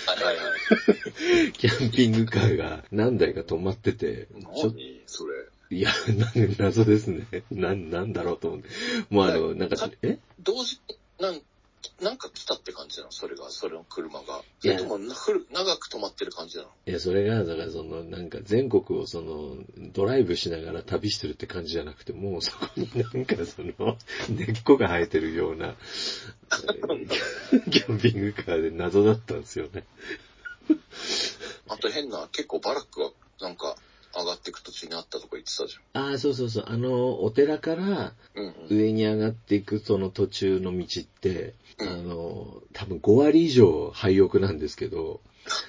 [1.52, 5.34] キャンピングカーが何台か止まってて、ちょっと何それ。
[5.70, 7.26] いや、なんか謎ですね。
[7.50, 8.68] なん、なんだろうと思って。
[9.08, 10.18] もうあの、なんか、え？
[10.40, 11.40] 同時に、なん、
[12.02, 13.12] なんか来たって感じなの？
[13.12, 14.42] それが、それの車が。
[14.64, 16.70] いやそれともな、ふる長く止まってる感じなの？
[16.86, 23.96] いや、それが、だからその、なんか全国をその、ドライブしながら旅してるって感じじゃなくて、もうそこになんかその、
[24.28, 25.76] 根っこが生えてるような、
[27.70, 29.84] キャンピングカーで謎だったんですよね。
[31.68, 33.76] あと変な、結構バラックが、なんか、
[34.14, 38.12] 上がっていく途中にあったとか言ってたじああ、そうそうそう、あの、お寺からゃん。
[38.34, 38.76] うんうん。
[38.76, 45.20] 上に上がっていくその途中の道って、あうんの、多分5割以上廃屋なんですけど、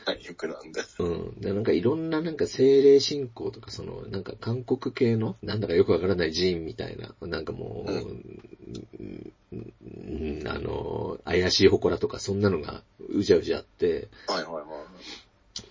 [0.05, 0.83] はい、よくなんだ。
[0.99, 1.39] うん。
[1.39, 14.65] で、なんかいろんななんか精霊信仰とか、その、なんか韓国系の、なんだかよくわからない寺院みたいな、なんかもう、うんうんあの、怪しい祠とかそんなのがうじゃうじゃあって、はいはいはい。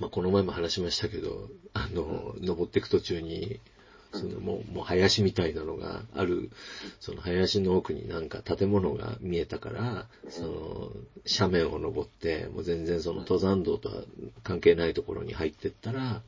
[0.00, 3.60] まあこの前も話しましたけど、あの、登っていく途中に、
[4.12, 6.50] そのもう、もう林みたいなのがある、
[6.98, 10.92] その林の奥になんか建物が見えたから、その、
[11.38, 14.02] 斜面を登って、もう全然その登山道とは
[14.42, 16.22] 関係ないところに入ってったら。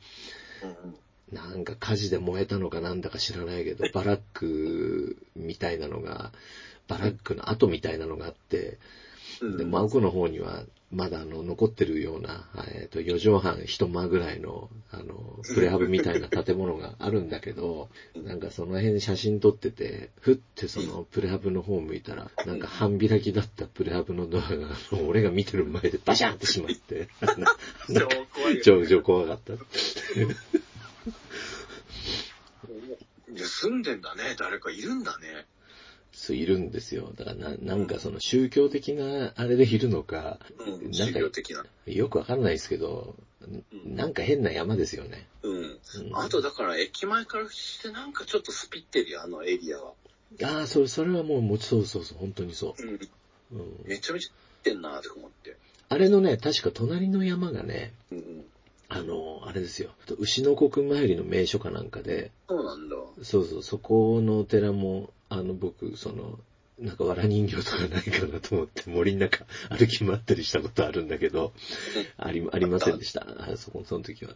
[1.31, 6.31] なんか火事で燃えたのかなんだか知らないけど、バラックみたいなのが、
[6.87, 8.77] バラックの跡みたいなのがあって、
[9.41, 24.69] うんで、真奥の方には、まだあの、残ってるような、えっ、と、4畳半一間ぐらいの、あの、プレハブみたいな建物があるんだけど、なんかその辺写真撮ってて、ふってそのプレハブの方を向いたら、なんか半開きだったプレハブのドアが、
[25.07, 27.07] 俺が見てる前でバシャンってしまって、
[27.87, 28.61] 超怖いよ。
[28.63, 29.53] 超、超怖かった。
[29.53, 29.57] い
[33.35, 34.35] や、住んでんだね。
[34.37, 35.47] 誰かいるんだね。
[36.13, 37.11] そう、いるんですよ。
[37.15, 40.91] だからな、なんかその宗教的なあれでいるのか、うん。
[40.91, 41.19] なんか。
[41.87, 43.15] よくわかんないですけど、
[43.85, 45.27] なんか変な山ですよね。
[45.41, 45.55] うん。
[45.55, 45.79] うん
[46.13, 49.93] あとだから駅前からしてなんかちょっとスピってるよ、あのエリアは。
[50.43, 52.89] ああ、それ、それはもう、もうそうそうそう、本当にそうん。
[52.89, 52.99] う。
[53.51, 55.57] うん、めちゃめちゃってんなとか思って。
[55.89, 58.45] あれのね、確か隣の山がね、うんうん。
[58.89, 62.95] あの、あれですよ、牛の国参りの名所かなんかで、そうなんだ。
[63.21, 66.39] そうそう、そこのお寺も、あの、僕、その、
[66.79, 71.53] なんか、藁人形とかないかなと思って森の中歩き回ったりしたことあるんだけど、
[72.17, 73.25] あり、ありませんでした。
[73.39, 74.35] あそこ、その時は。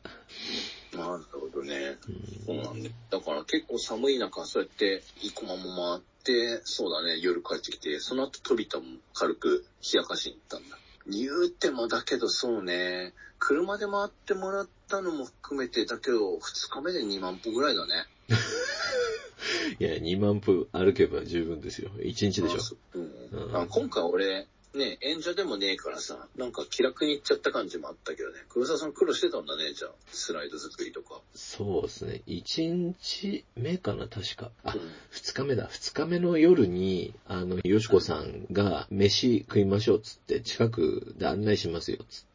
[0.93, 1.97] なるほどね。
[2.07, 2.89] うんそうなんだ。
[3.09, 10.76] だから結構寒い中、そうやって、生駒も回って、そうだね、夜帰ってきて、その後飛びたも軽く冷やかしに行ったんだ。
[11.09, 18.05] 言うてもだけどそうね、車で回ってもらったのも含めてだけど、2日目で2万歩ぐらいだね。
[19.79, 21.89] いや、2万歩歩けば十分ですよ。
[21.97, 28.39] 1日でしょううんうんあ今回俺、ね、演者でもねえからさ、なんか気楽に行っちゃった感じもあったけどね。
[28.49, 29.91] 黒沢さん苦労してたんだね、じゃあ。
[30.11, 31.21] スライド作りとか。
[31.33, 32.21] そうですね。
[32.27, 34.51] 1日目かな、確か。
[34.63, 34.81] あう、ん
[35.11, 35.67] 2日目だ。
[35.67, 42.26] 2日目の夜に、あの、よしこさんが、飯食いましょうっつって、近くで案内しますよっつっ。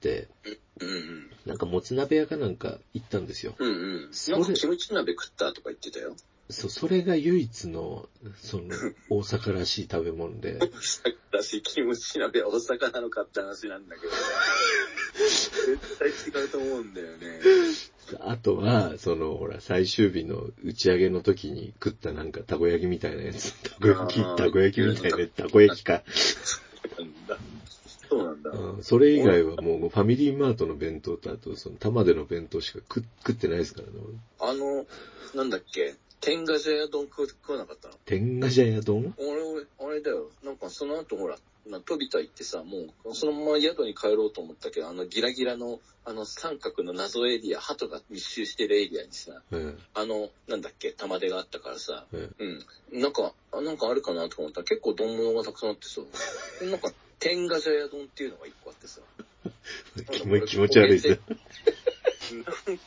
[1.46, 3.54] なんかもつ鍋屋かなんか行ったんですよ。
[3.58, 4.10] うんうん。
[4.28, 6.16] なんかキムチ鍋食ったとか言ってたよ。
[6.50, 8.64] そう、それが唯一の、その、
[9.08, 14.12] 大阪らしい食べ物で、大阪だし、キムチ鍋は大阪なのかって話なんだけど。
[15.12, 17.40] 絶対違うと思うんだよね。
[18.20, 23.52] あとは、その、ほら、最終日の打ち上げの時に食ったなんかたこ焼きみたいなやつ。
[23.62, 26.02] たこ焼き、たこ焼きみたいな、たこ焼きか。
[28.12, 28.50] そうなんだ。
[28.50, 33.92] うん、それ以外はもうファミリーマートの弁当とあと、その玉での弁当しか食食ってないですからね。
[34.38, 34.86] 俺あの、
[35.34, 37.94] なんだっけ、天下茶屋丼食食わなかったの？
[38.04, 39.14] 天下茶屋丼？
[39.16, 40.30] 俺、俺、あれだよ。
[40.44, 41.36] なんかその後ほら、
[41.66, 49.78] な飛びた行ってさ、もうそのまま宿に帰ろうと思ったけど、あのギラギラの、あの三角の謎エリア、鳩が密集してるエリアにさ、うん。
[49.94, 52.34] あの、なんだっけ、玉手があったからさ、うん。
[52.92, 53.00] うん。
[53.00, 56.00] なんか、あなんかあるかなと思ったら結構丼物がたくさんあってさ、
[56.66, 56.92] なんか
[57.22, 59.00] 天下茶屋丼っていうのが一個あってさ、
[60.10, 61.20] 気 持気持ち悪いですね。
[62.28, 62.78] 食っ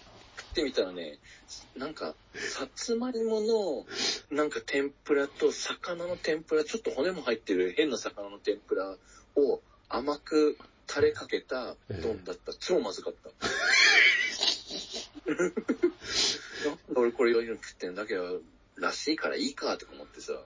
[0.53, 1.19] てみたらね、
[1.77, 3.87] なんか、さつまいもの、
[4.31, 8.97] なんか天ぷらと魚の天ぷら、ちょっと骨も入ってる変な魚の天ぷら
[9.35, 12.53] を甘くタレかけた丼だった。
[12.55, 13.29] 超まずかった。
[15.31, 15.53] なんで
[16.93, 18.41] 俺これ4人食ってんだけど、
[18.75, 20.43] らしいからいいかとか思ってさ。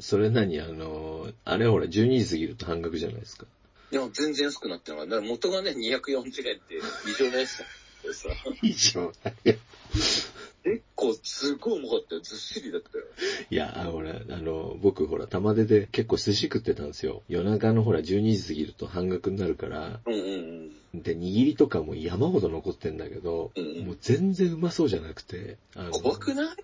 [0.00, 0.60] それ何？
[0.60, 3.46] あの、あれほら、12時過ぎると半額じゃないですか。
[3.90, 6.74] でも全然安くなってるのが、だから元がね、240円って
[7.08, 8.28] 異常なやつだってさ。
[8.62, 9.12] 以上。
[10.62, 12.20] 結構すごいうまかったよ。
[12.20, 13.04] ずっしりだったよ。
[13.50, 17.22] いや、あほら、あの、僕ほら、玉出で結構寿司食ってたんですよ。
[17.28, 21.02] 夜中のほら、12時過ぎると半額になるから、うんうんうん。
[21.02, 25.56] で、握りとかも山ほど残ってんだけど、うんうんもう全然うまそうじゃなくて、
[26.02, 26.56] 怖くない？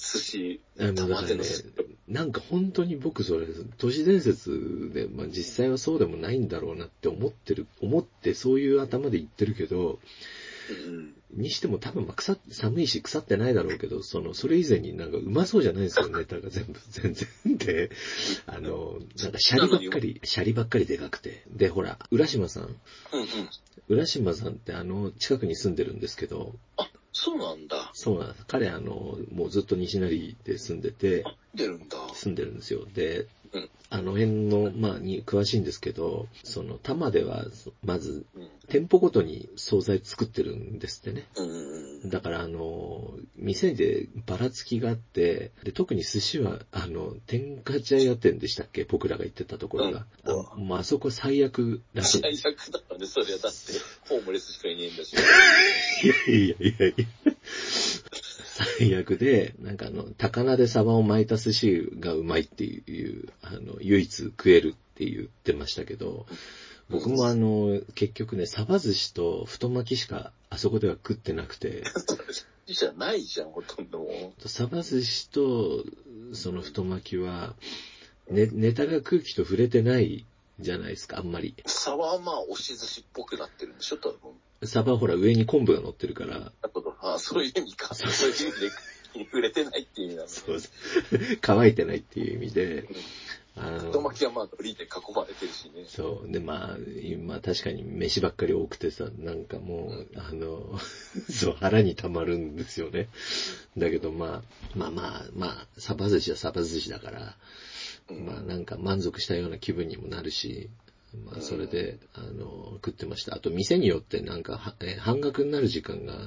[0.00, 0.94] 寿司、玉
[1.26, 1.64] 手の寿司。、
[2.08, 3.46] なんか本当に僕それ、
[3.78, 9.98] 都市伝説で、まあ実際はそうでもないんだろうなって思ってる、思ってそういう頭で言ってるけど、
[10.70, 17.56] うんにしても多分まあ腐っ寒いし腐ってないだろうけど、その、それ以前になんかうまそうじゃないですよ、 ネタが全部、全然。
[17.56, 17.90] で、
[18.46, 21.44] あの、なんかシャリばっかり、シャリばっかりでかくて。
[21.50, 23.26] で、ほら、浦島さん、うんうん。
[23.88, 27.90] 浦島さんってあの、近くに住んでるんですけど、あ、そうなんだ。
[27.92, 28.44] そうなんです。
[28.46, 31.96] 彼あの、もうずっと西成で住んでて、出るんだ。
[32.14, 32.84] 住んでるんですよ。
[32.94, 33.26] で、うん
[33.92, 37.44] あの辺の、まあ、に詳しいんですけど、その、玉では、
[37.84, 38.48] まず、うん。
[38.68, 41.26] 店舗ごとに惣菜作ってるんですってね。
[42.06, 48.84] だから、あの、店でばらつきがあって、で、特に寿司は、あの、天下茶屋店でしたっけ？
[48.84, 50.06] 僕らが行ってたところが。
[50.24, 52.36] うんあもうあそこ最悪らしい。
[52.36, 53.58] 最悪だったね、それはだって、
[54.08, 55.14] ホームレスしかいねえんだし。
[56.04, 57.06] いやいやいやいや。
[58.78, 66.26] 最悪で、なんかあの、高菜でサバを巻いた寿司がうまいっていう、あの、唯一食えるって言ってましたけど、
[66.90, 71.84] 僕もあの、結局ね、サバ寿司と太巻きしかあそこでは食ってなくて、
[72.66, 75.84] じゃないじゃん、ほとんどもサバ寿司と
[76.32, 77.54] その太巻きは、
[78.30, 80.24] ね、ネタが空気と触れてない
[80.60, 81.54] じゃないですか、あんまり。
[81.56, 81.68] う。
[81.68, 84.18] サバはまあ、押し寿司っぽくなってるんでしょ、多分。
[84.64, 86.94] サバはほら上に昆布が乗ってるから、なるほど。
[87.00, 87.94] あそういう意味か。
[87.94, 88.70] そういう意味で、
[89.24, 90.28] 触れてないっていう意味なの。
[90.28, 90.58] そう
[91.40, 92.86] 乾いてないっていう意味で、
[93.56, 95.84] あ太巻きはまあ、海苔で囲まれてるしね。
[95.86, 96.30] そう。
[96.30, 100.78] で、まあ、今確かに飯ばっかり多くてさ、なんかもう、あの、
[101.30, 103.08] そう、腹に溜まるんですよね。
[103.76, 107.32] だけどまあ、まあまあ、まあ、サバ寿司はサバ寿司だから、うん
[108.12, 110.68] まあなんか満足したような気分にもなるし、
[111.24, 113.34] まあそれで、あの、食ってました。
[113.34, 116.18] あと店によってなんか、半額になる時間が、う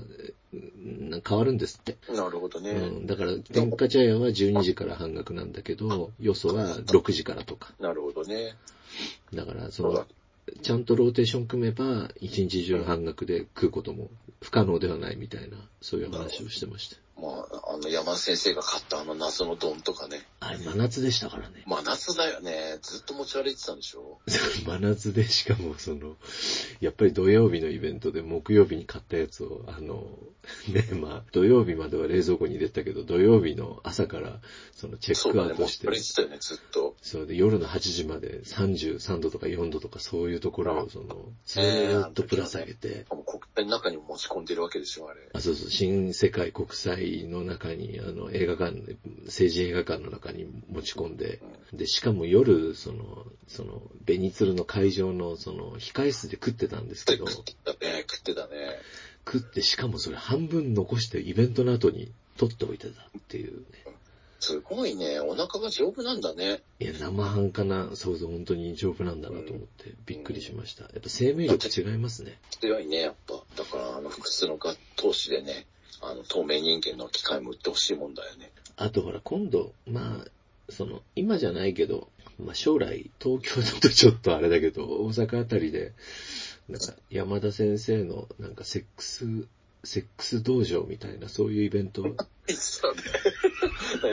[0.58, 1.98] ん変わるんですって。
[2.14, 2.72] なるほどね。
[2.72, 7.74] うん、だから、天下茶屋は12時から半額なんだけど、よそは6時からとか。
[7.80, 8.56] なるほどね。
[9.34, 10.06] だから、その、
[10.62, 14.10] ちゃんとローテーション組めば、一日中半額で食うことも
[14.42, 16.98] 不可能ではないみたいな、そういう話をしてました。
[17.16, 20.22] まあ、あの、山田先生が買ったあの謎の丼とかね。
[20.40, 21.64] あれ、真夏でしたからね。
[21.68, 22.80] まあ、夏だよね。
[22.82, 24.20] ずっと持ち歩いてたんでしょ？
[24.66, 26.18] 真夏でしかもその、
[26.82, 30.06] やっぱり土曜日のイベントで木曜日に買ったやつを、あの、
[30.68, 34.42] ね、まあ、土曜日までは冷蔵庫に入れてたけど、土曜日の朝から、
[34.76, 36.96] そのチェックアウトして、歩いてたよね、ずっと。
[37.02, 45.20] そうで、夜の8時まで33度とか4度とかそういうところを、その、ずーっとプラス上げて、もう国体の中にも持ち込んでるわけでしょ、あれ。
[45.34, 51.42] あ、そうそう、新世界国際の中に、あの、映画館、政治映画館の中に持ち込んで、
[51.72, 58.80] で、しかも夜、その、その、ベニツルの会場の、その、控室で食ってたんですけど、食ってたね、食ってたね。
[59.26, 63.66] 食って、しかもそれ半分残してイベントの後に取っておいてたっていうね。
[64.44, 65.22] すごいね。
[65.22, 66.62] お腹が丈夫なんだね。
[66.82, 70.84] いや、生半可な、そうそう、本当に丈夫なんだなと思って、びっくりしました。
[70.84, 72.38] やっぱ生命力違いますね。
[72.60, 73.42] 強いね、やっぱ。
[73.56, 75.66] だから、あの、複数のが投資でね、
[76.06, 78.52] あの、透明人間の機械も売ってほしいもんだよね。
[78.76, 85.94] あとほら、今度、まあ、その、今じゃないけど、まあ将来、東京だとちょっとあれだけど、大阪あたりで、
[86.70, 89.26] なんか、山田先生の、なんか、セックス、
[89.84, 92.04] セックス道場みたいな、そういうイベント、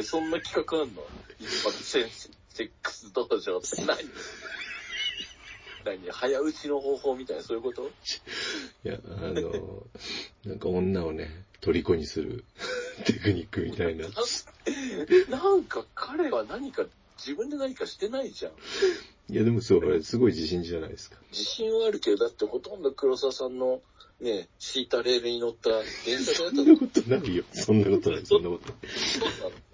[0.03, 1.03] そんな企画あんの？
[1.41, 3.99] セックス道場って何
[5.85, 7.91] 何早打ちの方法みたいな、そういうこと
[8.85, 9.87] いや、あの、
[10.45, 11.29] なんか女をね、
[11.61, 12.45] 虜にする
[13.05, 14.07] テクニックみたいな。
[15.29, 16.85] なんか彼は何か
[17.19, 18.53] 自分で何かしてないじゃん。
[19.33, 21.17] いや、でもそう、これすごい自信じゃないですか。
[21.31, 23.81] 自信はあるけど、だってほとんど黒沢さんの
[24.21, 25.71] ね、敷いたレールに乗った
[26.05, 27.45] 電車でやったそんなことないよ。
[27.53, 28.69] そんなことない、そんなこと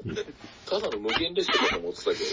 [0.05, 0.25] ない。
[0.67, 2.27] ただの無限列車かと思ってたけどさ。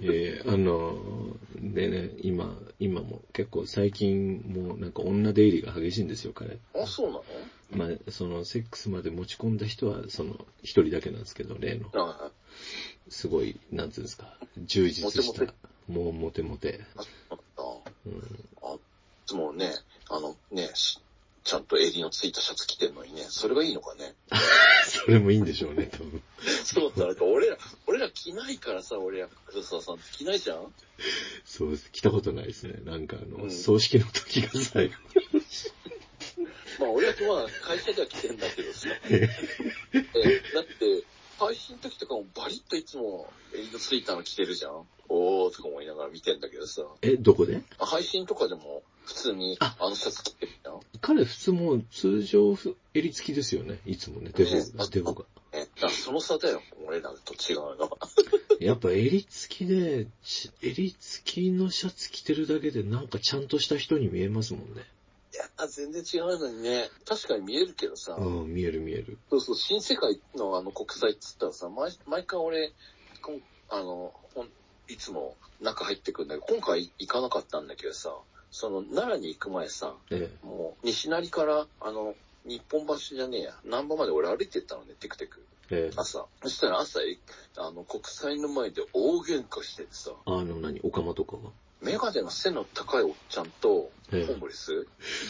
[0.00, 6.58] いやいや、あの、でね、今、今も結構最近もうなんか女出入りが激しいんですよ、彼。
[6.74, 7.24] あ、そうなの？
[7.72, 11.90] まあ、その、セックスまで持ち込んだ人は、その、一人だけなんですけど、例の。
[11.94, 12.30] あ
[13.08, 15.54] すごい、なんつうんですか、充実したモテ、
[15.88, 16.80] もうモテモテ。
[16.96, 17.62] あ、あった。
[18.06, 18.22] うん、
[18.62, 18.78] あ、い
[19.26, 19.72] つもね、
[20.08, 20.98] あのね、し
[21.50, 24.14] ちゃんと襟のついたシャツ着てんのにね、それがいいのかね。
[24.86, 26.22] それもいいんでしょうね、多分。
[26.64, 30.72] そうだ、なんか俺ら、俺ら着ないからさ、俺ら黒沢さん着ないじゃん？
[31.44, 31.90] そうです。
[31.90, 32.74] 来たことないですね。
[32.84, 34.94] なんかあの、うん葬式の時が最後。
[36.78, 38.88] まあ俺はまあ会社では着てんだけどさ。
[39.10, 39.26] え
[40.54, 41.02] だって、
[41.40, 44.72] 配信の時とかもバリッといつも襟のついたの着てるじゃん
[45.08, 46.82] おーとか思いながら見てんだけどさ。
[47.02, 47.62] え、どこで？
[47.78, 52.56] あ配信とかでも普通にああのシャツ着てるじゃん彼普通もう通常
[52.94, 53.78] 襟付きですよね。
[53.86, 54.86] いつもね、デボねが。
[54.86, 55.24] デボが。
[55.52, 57.98] え、だその差だよ、俺らと違うの。
[58.60, 64.84] やっぱ襟付きで、ち襟付きのシャツ着てるだけでなんかちゃんとした人に見えますもんね。
[65.40, 69.18] いや、全然違うのにね、確かに見えるけどさ、うん、見える見える。
[69.30, 72.72] そうそう、新世界のあの国際っつったらさ、毎毎回俺、
[73.22, 74.48] こんあの、ほん
[74.88, 78.14] いつも中入ってくんだけど、今回行かなかったんだけどさ、
[78.50, 82.14] その奈良に行く前さ、えもう西成から、あの、
[82.44, 85.46] 日本橋じゃねえや、難波まで俺歩いてったのね、テクテク。
[85.70, 85.96] え、ええ。
[85.96, 86.26] 朝。
[86.42, 87.00] そしたら朝、
[87.58, 91.50] あの、国際の前で大喧嘩しててさ、あの何、オカマとかが？
[91.82, 94.86] メガネの背の高いおっちゃんと、ええホームレス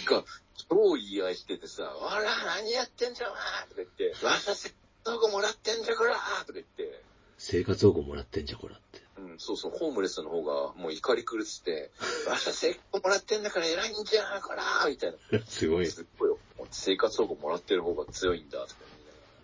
[0.07, 0.25] が、
[0.69, 3.43] 超言い合いしててさ、あら、何やってんじゃんとか
[3.77, 4.73] 言って、わさせ、
[5.05, 7.03] どこもらってんじゃこらとか言って、
[7.43, 9.01] 生活保護もらってんじゃこらって。
[9.17, 11.91] うん、そうそう、ホームレスの方がもう怒り狂ってて、
[12.29, 15.41] わさせ、もらってんだから偉いんじゃん、こらみたいな。
[15.49, 15.87] すごい。
[15.87, 16.39] すっごいよ。
[16.71, 18.75] 生活保護もらってる方が強いんだ、とか。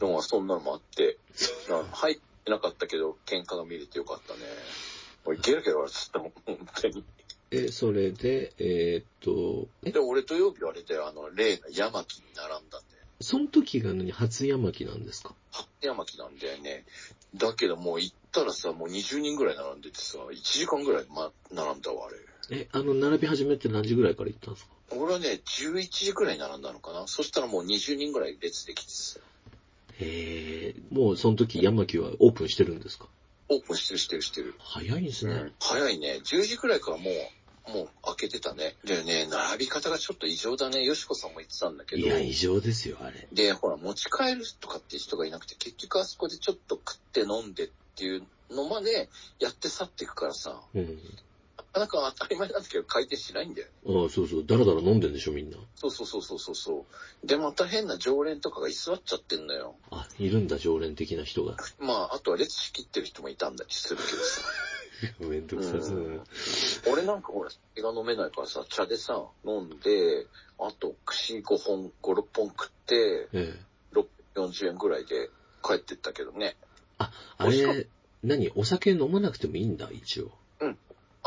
[0.01, 1.17] でもそんなのもあって、
[1.71, 4.41] な入ってなかったけど、喧嘩が見れてよかったね。
[5.27, 7.05] 俺、ゲラゲラ笑っちゃったもん、本当に。
[7.51, 9.93] え、それで、えーっと、え？
[9.93, 12.97] で、俺土曜日あれで、あの、例の山木に並んだんで。
[13.21, 15.35] その時が何、初山木なんですか？
[15.53, 16.85] 初山木なんだよね。
[17.35, 22.17] だけどもう行ったらさ、もう20人ぐらい並んでてさ、1時間ぐらい、ま、並んだわ、あれ。
[22.59, 24.73] え、あの、並び始めって何時ぐらいから行ったんですか？
[24.91, 27.07] 俺はね、11時ぐらいに並んだのかな。
[27.07, 29.21] そしたらもう20人ぐらい列できてさ。
[29.99, 33.07] へえ、もうその時山木はオープンしてるんですか？
[33.49, 34.55] オープンしてるしてるしてる。
[34.59, 35.53] 早いんですね。
[35.61, 36.21] 早いね。
[36.25, 37.15] 10時くらいからもう、
[37.71, 38.77] もう開けてたね。
[38.85, 40.85] でね、並び方がちょっと異常だね。
[40.85, 42.07] よしこさんも言ってたんだけど。
[42.07, 43.27] いや、異常ですよ、あれ。
[43.33, 49.09] で、ほら、持ち帰るとかっていう人がいなくて、結局あそこでちょっと食って飲んでっていうのまで
[49.41, 50.99] やって去っていくからさ、うん。
[51.79, 53.73] なかなか当たり前なんだけど回転しないんだよね。
[54.03, 55.57] ああ、そうそう、だらだら飲んでんでしょ、みんな。
[55.75, 56.87] そうそうそうそうそうそ
[57.23, 57.27] う。
[57.27, 59.77] で、また変な常連とかが居座っちゃってんのよ。
[59.91, 61.57] あ、いるんだ、常連的な人が。
[61.79, 64.43] まあ、あとは列仕切ってる人もいたんだりするけどさ。
[65.21, 66.25] めんどくさそううん
[66.91, 70.27] 俺なんかほら、酒が飲めないからさ、茶でさ、飲んで、
[70.59, 73.67] あと、串5本、5、6本食って、ええ。
[74.35, 75.29] 640円ぐらいで
[75.63, 76.57] 帰ってったけどね。
[76.99, 77.89] あ、あれ、
[78.23, 80.33] 何お酒飲まなくてもいいんだ、一応。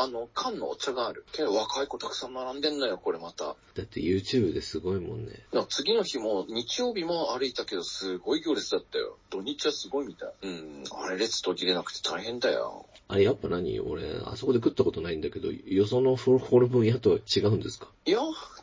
[0.01, 1.25] あの、缶のお茶がある。
[1.33, 3.45] けど若い子たくさん並んでんのよ、これまた。
[3.45, 5.33] だって YouTube ですごいもんね。
[5.67, 9.17] 次の日も、日曜日も歩いたけど、すごい行列だったよ。
[9.29, 10.31] 土日はすごいみたい。
[10.43, 10.83] うん。
[10.91, 12.85] あれ列途切れなくて大変だよ。
[13.09, 13.79] あれ、やっぱ何？
[13.81, 17.87] 俺、あそこで食ったことないんだけど、よそのホルモン屋とは違うんですか？
[18.05, 18.19] いや、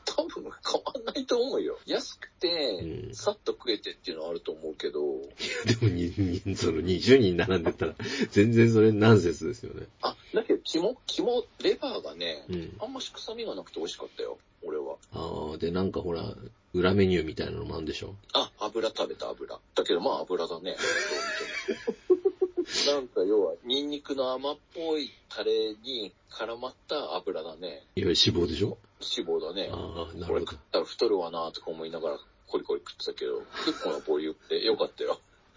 [0.07, 1.79] 多分変わんないと思うよ。
[1.85, 5.01] 安くて、うんさっと食えてっていうのはあると思うけど、
[5.67, 6.13] でもに、
[6.47, 7.95] に、その20人並んでたら、
[8.31, 9.87] 全然それナンセンスですよね。
[10.03, 12.77] あ、だけど肝、肝、レバーがね、うん。
[12.81, 14.97] あんまし臭みがなくて美味しかったよ、俺は。
[15.13, 16.35] ああ、で、なんかほら、
[16.73, 18.15] 裏メニューみたいなのもあるんでしょ？
[18.35, 19.59] あ、油食べた油。
[19.75, 20.77] だけどまあ油だね。
[20.77, 20.77] どう見
[21.77, 22.46] ても
[22.87, 27.69] なんか要は、ニンニクの甘っぽいタレに絡まった油だね。
[27.97, 28.79] いわゆる脂肪でしょ？
[29.17, 29.71] 脂肪だね。
[29.73, 30.59] ああ、なるほどこれ食っ。
[30.73, 35.21] たら太るわなとか思いながらコリコリ食ってたけど、結構なボリュームでよかったよ。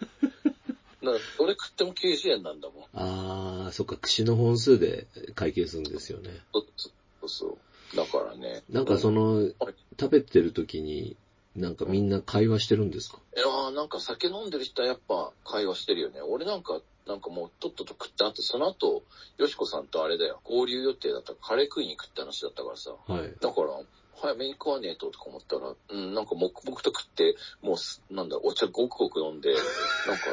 [1.02, 2.84] だから、どれ食っても90円なんだもん。
[2.94, 6.30] あー、そっか、串の本数で会計するんですよね。
[6.52, 6.90] そうそ
[7.22, 7.58] うそ
[7.94, 7.96] う。
[7.96, 8.62] だからね。
[8.68, 9.50] なんかその、
[9.98, 11.16] 食べてる時に、
[11.56, 13.18] なんかみんな会話してるんですか？
[13.36, 16.20] いやーなんか酒飲んでる人はやっぱ会話してるよね。
[16.22, 16.80] 俺なんか、
[17.10, 19.02] なんかもうとっとと食って、あとその後、
[19.36, 22.92] よしこさんとあれだよ、合流予定だったカレー食いに行くって話だったからさ。
[23.08, 23.34] はい。
[23.40, 23.80] だから、
[24.14, 29.52] 早めに食わねえととか思ったら、うん、なんか黙々と食って、もうす、なんだ、お茶ごくごく飲んで、
[30.06, 30.30] なんか、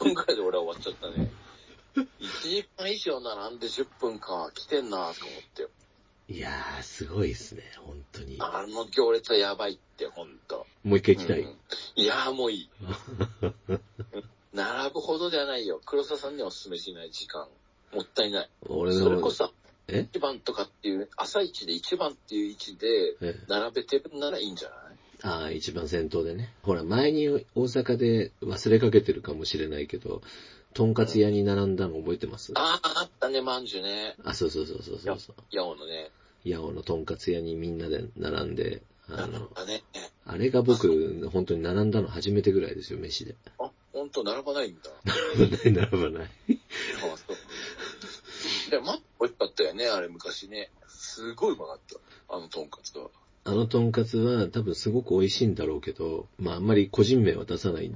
[0.00, 1.30] 10分くらいで俺は終わっちゃったね。
[2.18, 5.68] 1時間以上並んで10分か、来てんなとか思って。
[6.32, 8.36] いやー、すごいですね、本当に。
[8.40, 10.66] あの行列はやばいって、ほんと。
[10.82, 11.40] もう一回行きたい。
[11.40, 11.58] うん
[11.96, 12.70] いやーもういい。
[14.60, 15.80] 並ぶほどではないよ。
[15.84, 17.48] 黒沢さんにはお勧めしない時間。
[17.94, 18.50] もったいない。
[18.68, 19.52] 俺の、それこそ、
[19.88, 20.06] え？
[20.12, 24.78] 一番とかっていう、朝一で一番っていう位置で、え並べてるならいいんじゃない？
[25.22, 26.52] ああ、一番先頭でね。
[26.62, 30.22] ほら、前に大阪で忘れかけてるかもしれないけど、
[30.72, 32.52] とんかつ屋に並んだの覚えてます？
[32.54, 34.14] ああ、あったね、まんじゅうね。
[34.24, 35.36] あ、そうそうそうそうそうそう。
[35.50, 36.10] ヤオのね。
[36.44, 39.82] 八尾のとんかつ屋にみんなで並んで、あの、あね。
[40.24, 43.34] あれが僕、本当に並んだの初めてぐらいですよ、飯で。
[43.58, 44.90] あ、ほんと並ばないんだ。
[45.36, 46.30] 並ばない、並ばない。
[47.12, 48.70] あそう。
[48.70, 50.70] でも、まっ美味しかったよね、あれ昔ね。
[50.88, 52.34] すごいうまかった。
[52.34, 53.10] あのとんかつは。
[53.44, 57.90] あのとんかつは多分すごく美味しいんだろうけど、まああんまり個人名は出さない、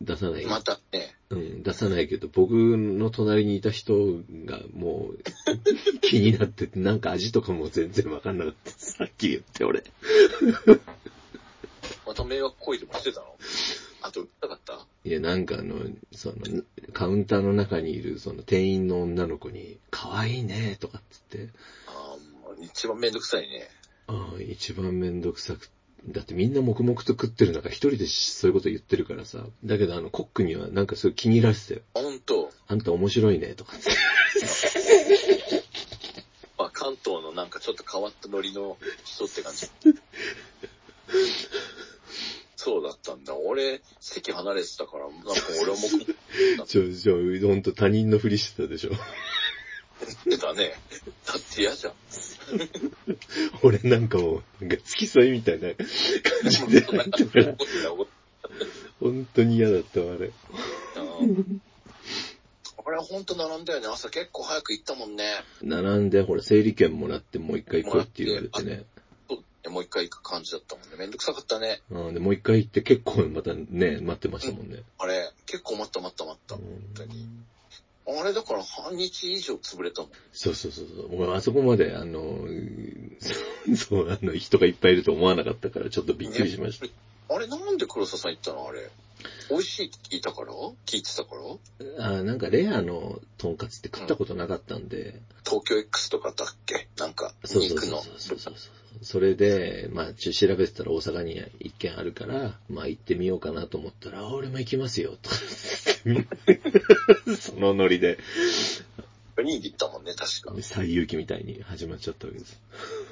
[0.00, 0.46] 出さない。
[0.46, 1.14] またね。
[1.30, 3.94] うん、出さないけど、僕の隣にいた人
[4.46, 5.18] がもう
[6.00, 8.70] 気になってて、なんか味とかも全然わかんなかった。
[8.72, 9.84] さっき言って俺。
[12.06, 13.36] また迷惑行為でもしてたの？
[14.02, 15.76] あと、売ったかったいや、なんかあの、
[16.12, 16.36] その、
[16.92, 21.48] カウンターの中にいるその店員の女の子に、可愛いねとかっつって、
[21.86, 23.68] ああ、もう一番めんどくさいね。
[24.06, 25.70] ああ、一番めんどくさく
[26.06, 29.44] だってみんな黙々と食ってる中一人でそういうこと言ってるからさ。
[29.64, 31.80] だけどあのコックにはなんかすごい気に入られてたよ。
[31.94, 32.50] ほんと。
[32.68, 33.90] あんた面白いねとかって。
[36.56, 39.68] まあ、関東のなんかちょっと変わったノリの人って感じ。
[42.60, 43.36] そうだったんだ。
[43.36, 45.30] 俺、席離れてたから、なんか
[45.62, 45.82] 俺はも
[46.62, 47.14] う、 ちょ、ちょ、
[47.46, 48.90] ほんと他人のふりしてたでしょ。
[50.00, 50.74] 食ってたね。
[51.24, 51.94] だって嫌じゃん。
[53.62, 55.86] 俺なんかもう、なんか付き添いみたいな感
[56.50, 56.80] じで
[58.98, 60.32] 本当に嫌だったわ、あれ。
[60.96, 61.62] たうん
[62.84, 63.86] 俺はほんと並んだよね。
[63.86, 65.44] 朝結構早く行ったもんね。
[65.62, 68.84] 並んで、ほら、整理券もらってもう一回来いって言われてね。
[69.68, 70.96] そうもう一回行く感じだったもんね。
[70.98, 71.80] めんどくさかったね。
[71.90, 74.82] うん、で、もう一回行って結構またね、待ってましたもんね。
[74.98, 76.54] あれ、結構待った待った待った。
[76.56, 76.64] 本
[76.94, 77.28] 当に。
[78.10, 80.10] あれだから半日以上潰れたもん。
[80.32, 81.22] そうそうそうそう。
[81.22, 82.46] 俺あそこまで、あの、
[83.76, 87.34] そう、あの、人がいっぱいいると思わなかったから、ちょっとびっくりしました。
[87.34, 88.66] あれなんで黒沢さん行ったの？
[88.66, 88.88] あれ。
[89.50, 90.52] 美味しいって聞いたから？
[90.86, 91.30] 聞いてたか
[91.98, 92.18] ら？
[92.18, 96.88] あなんかレアのとんかつって食ったことなかったんで、東京 X とかだっけ？
[96.98, 98.02] なんか、そうそうそうそう。
[98.18, 98.54] そうそう。
[99.02, 105.30] それで、まあ、調べてたら大阪に一軒あるから、まあ行ってみようかなと思ったら、あ俺も行きますよ、と。
[107.36, 108.18] そのノリで、
[109.36, 110.52] 4人で行ったもんね、確か。
[110.62, 112.58] 最勇気みたいに始まっちゃったわけです。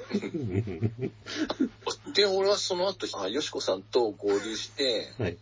[2.13, 5.37] で、俺はその後、あ、よしこさんと合流して、はい。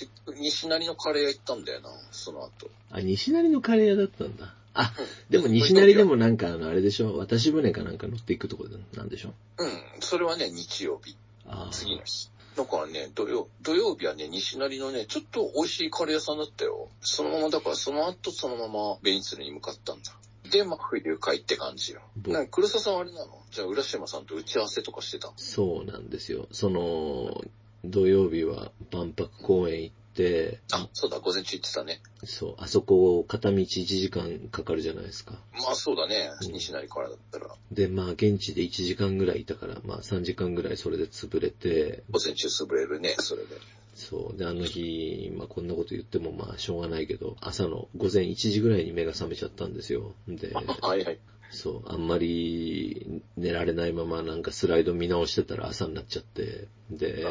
[0.00, 2.70] 結局、西成のカレー屋行ったんだよな、その後。
[2.90, 4.54] あ、西成のカレー屋だったんだ。
[4.72, 4.92] あ、
[5.28, 7.18] でも西成でもなんかあの、あれでしょ？
[7.18, 9.34] 渡し船かなんか乗っていくとこなんでしょ？
[9.58, 9.70] うん、
[10.00, 11.16] それはね、日曜日。
[11.46, 11.72] ああ。
[11.72, 12.30] 次の日。
[12.56, 16.88] だからね、土曜、土曜日はね、西成のね、ちょっと美味しいカレー屋さんだったよ。
[17.00, 20.16] そのまま、だからその後そのままベニスルに向かったんだ。
[20.50, 22.00] で、まあ、冬会って感じよ。
[22.16, 23.42] ぼなんか黒沢さんはあれなの？
[23.50, 25.34] じゃあ、浦島さんと打ち合わせとかしてたの？
[25.36, 26.48] そうなんですよ。
[26.52, 27.44] その、
[27.84, 32.00] 土曜日は万博公園行って、あ、そうだ、午前中行ってたね。
[32.24, 35.38] そう、あそこ片道1時間かかるじゃないですか。
[35.52, 36.30] まあ、そうだね。
[36.42, 43.56] うん西成からだったら、で、まあ現地で1時間ぐらいいたから、まあ3時間ぐらいそれで潰れて、午前中潰れるね、それで。
[44.00, 44.38] そう。
[44.38, 50.14] で、あの日、まあこんなこと言ってもまあしょうがないけど、朝の午前1時ぐらいに目が覚めちゃったんですよ。
[50.26, 51.18] で、 はいはい。
[51.50, 57.24] そう、あんまり寝られないままなんかスライド見直してたら朝になっちゃって、で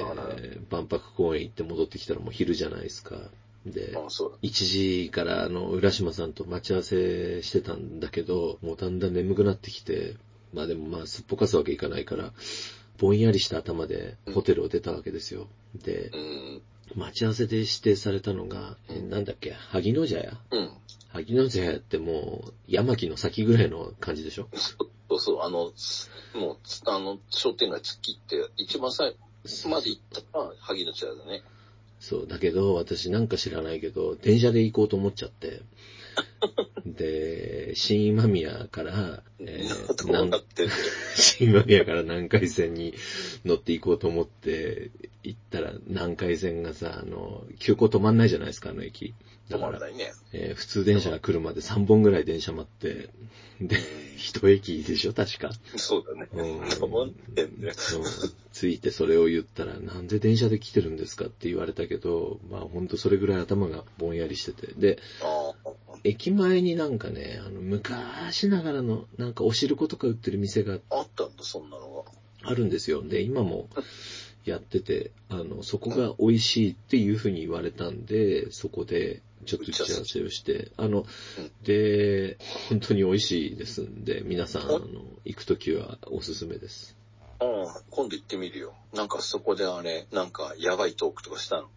[0.69, 3.31] 万博公園行って戻ってきたらもう昼じゃないですか。
[3.65, 4.37] で、あそうだ。
[4.41, 4.49] 1
[5.05, 10.15] 時からあの、浦島さんと待ち合わせしてたんだけど、もうだんだん眠くなってきて、
[10.53, 12.33] まあでもまあすっぽかすわけいかないから、
[12.99, 15.47] ぼんやりした頭でホテルを出たわけですよ。
[15.75, 16.61] でう、ん。
[16.95, 20.37] 待ち合わせで指定されたのが、えなんだっけ、萩野茶屋？
[20.51, 20.71] うん。
[21.09, 24.47] 萩野茶屋ってもう、山木の先ぐらいの感じでしょ？
[24.55, 25.71] そうそう、あの、
[26.33, 29.15] もう、あの、商店街突っ切って、一番最
[29.69, 31.43] まず行ったのは萩の茶屋だね。
[31.99, 35.61] そう、だけど、私なんか知らないけど、電車で行こうと思っちゃって。
[36.85, 40.79] で、新今宮から、えーなってんだよ。
[41.15, 42.93] 新今宮から南海線に
[43.45, 44.91] 乗って行こうと思って
[45.23, 49.13] 行ったら南海線がさ、あの、急行止まんないじゃないですか、あの駅。
[49.49, 50.11] だから止まらな、いね。
[50.33, 53.09] えー普通電車が来るまで3本ぐらい電車待って、
[53.61, 53.77] で、
[54.15, 55.51] 一駅でしょ、確か。
[55.75, 56.27] そうだね。
[56.33, 57.73] うん止まってんだよ。
[57.75, 58.03] そう
[58.53, 64.73] 着いてそれを言ったら、なんで電車で来てるんですかって言われたけど、まあほんとそれぐらい頭がぼんやりしてて。
[64.73, 64.99] で。
[66.05, 72.49] 駅前になんかね、あの、昔ながらの、なんかお汁粉とか売ってる店があったんだ、そんなのが。
[72.49, 73.01] あるんですよ。
[73.03, 73.67] で、今も
[74.45, 81.05] やってて、あの、そこが美味しいっていうふうに言われたんで、そこでちょっと打ち合わせをして、あの、
[81.63, 82.37] で、
[82.69, 84.65] 本当に美味しいですんで、皆さん、あ？
[84.65, 84.87] の、
[85.25, 86.95] 行くときはおすすめです。
[87.41, 87.47] うん。
[87.89, 88.73] 今度行ってみるよ。
[88.93, 91.69] なんかそこであれ、なんかやばいトークとかしたの？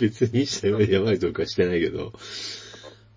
[0.00, 2.12] 別にしてやばいとかしてないけど、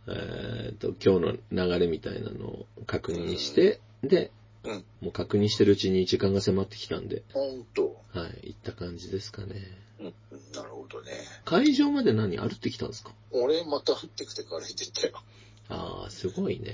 [0.08, 4.32] えーっと、今日の流れみたいなのを確認して、で、
[4.64, 4.84] うん。
[5.02, 7.81] もう確認してるうちに時間が迫ってきたんで、ほんと。
[8.14, 9.56] はい、行った感じですかね。
[10.00, 10.14] うん。
[10.54, 11.12] なるほどね。
[11.46, 13.12] 会場まで何歩ってきたんですか？
[13.32, 15.14] 俺また降ってきてから行ってたよ。
[15.70, 16.74] ああ、すごいね。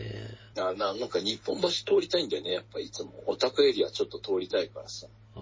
[0.58, 2.52] あななんか日本橋通りたいんだよね。
[2.52, 5.08] やっぱいつもオタクエリアちょっと通りたいからさ。
[5.36, 5.40] あ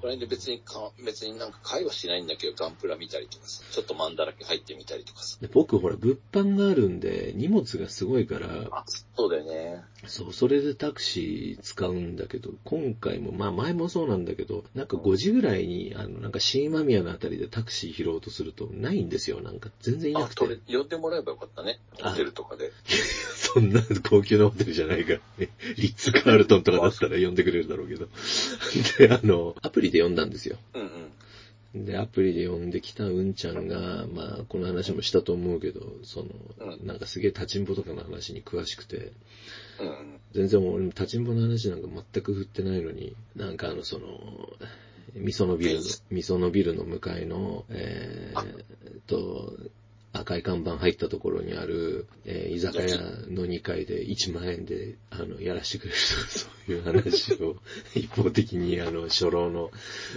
[0.00, 3.62] それで別にか、別になんか会話しないんだけど、ガンプラ見たりとかさ。
[3.70, 5.38] ちょっとマンだらけ入ってみたりとかさ。
[5.40, 8.84] で僕ほら、物販があるんで、荷物がすごいから、あ、
[9.16, 9.84] そうだよね。
[10.06, 19.40] そう、それでタクシー使うんだけど、今回も、まあ前もそうなんだけど、なんか5時ぐらいに、あの、なんか新今宮のあたりでタクシー拾おうとすると、ないんですよ。
[19.40, 21.78] なんか全然いなあ、くとれて。、呼んでもらえばよかったね。
[22.00, 22.72] あホテルとかで。
[23.36, 25.50] そんな高級なホテルじゃないからね。
[25.76, 28.08] リッツ・カールトンとかだったら呼んでくれるだろうけど。
[28.98, 30.56] で、あの、アプリで呼んだんですよ。
[30.74, 30.88] うんうん。
[31.84, 36.20] で、アプリで呼んできたうんちゃんが、まあ、この話もしたと思うけど、そ
[36.58, 36.86] の、うん。
[36.86, 39.12] なんかすげえ立ちんぼとかの話に詳しくて。
[40.32, 44.48] 全然俺も立ちんぼの話なんか全く振ってないのに、なんかあの、その、
[45.14, 48.44] みそのビルの、みそのビルの向かいの、えーっ
[49.06, 49.52] と、
[50.20, 52.98] 赤い看板入ったところにある、えー居酒屋
[53.28, 57.56] の2階で1万円で、あの、やらしてくれると、そういう話を
[57.94, 59.70] 一方的に、あの、初老の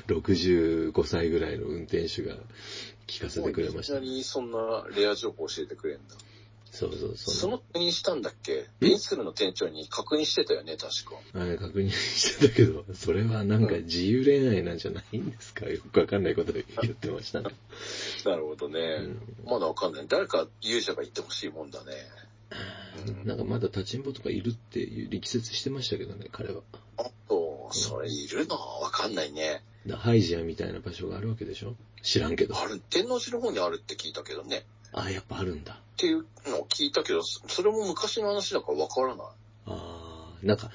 [0.08, 2.38] 65歳ぐらいの運転手が
[3.08, 4.12] 聞かせてくれましたいきな。
[4.14, 6.16] りそんなレア情報教えてくれんだ。
[6.72, 8.68] そうそう、そその、の確認したんだっけ？
[8.80, 11.20] ベンスルの店長に確認してたよね、確か。
[11.40, 15.66] あれ確認してたけど、それはなんか自由恋愛なんじゃないんですか？
[15.70, 17.50] よくわかんないこと言ってましたね。
[18.26, 18.80] なるほどね。
[18.80, 20.06] うんまだわかんない。
[20.08, 21.94] 誰か勇者が言ってほしいもんだね。
[23.24, 26.62] なんかまだ立ちんぼとかいるっていう力説してましたけどね、彼は。
[26.98, 29.64] あと、それいるのわかんないね。
[29.88, 31.76] だハイジアみたいな場所があるわけでしょ？
[32.02, 32.58] 知らんけど。
[32.60, 34.66] ある、天王寺の方にあるって聞いたけどね。
[34.94, 35.74] あ、やっぱあるんだ。
[35.74, 39.28] っていうのを聞いたけど、そそれも昔の話だからわからない。
[39.68, 40.72] あー、なんか、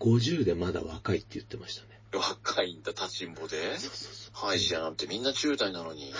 [0.00, 1.88] 50でまだ若いって言ってましたね。
[2.12, 2.20] うん。
[2.20, 3.78] 若いんだ、立ちんぼで。
[3.78, 6.12] そうそうハイジアなんてみんな10代なのに。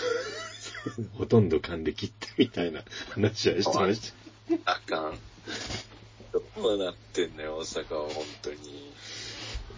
[0.95, 1.07] そう。
[1.19, 4.13] ほとんど還暦ってみたいな 話はしてまし
[4.65, 4.73] た。
[4.73, 5.19] あかん。
[6.33, 8.93] どうなってんのよ、大阪は本当に。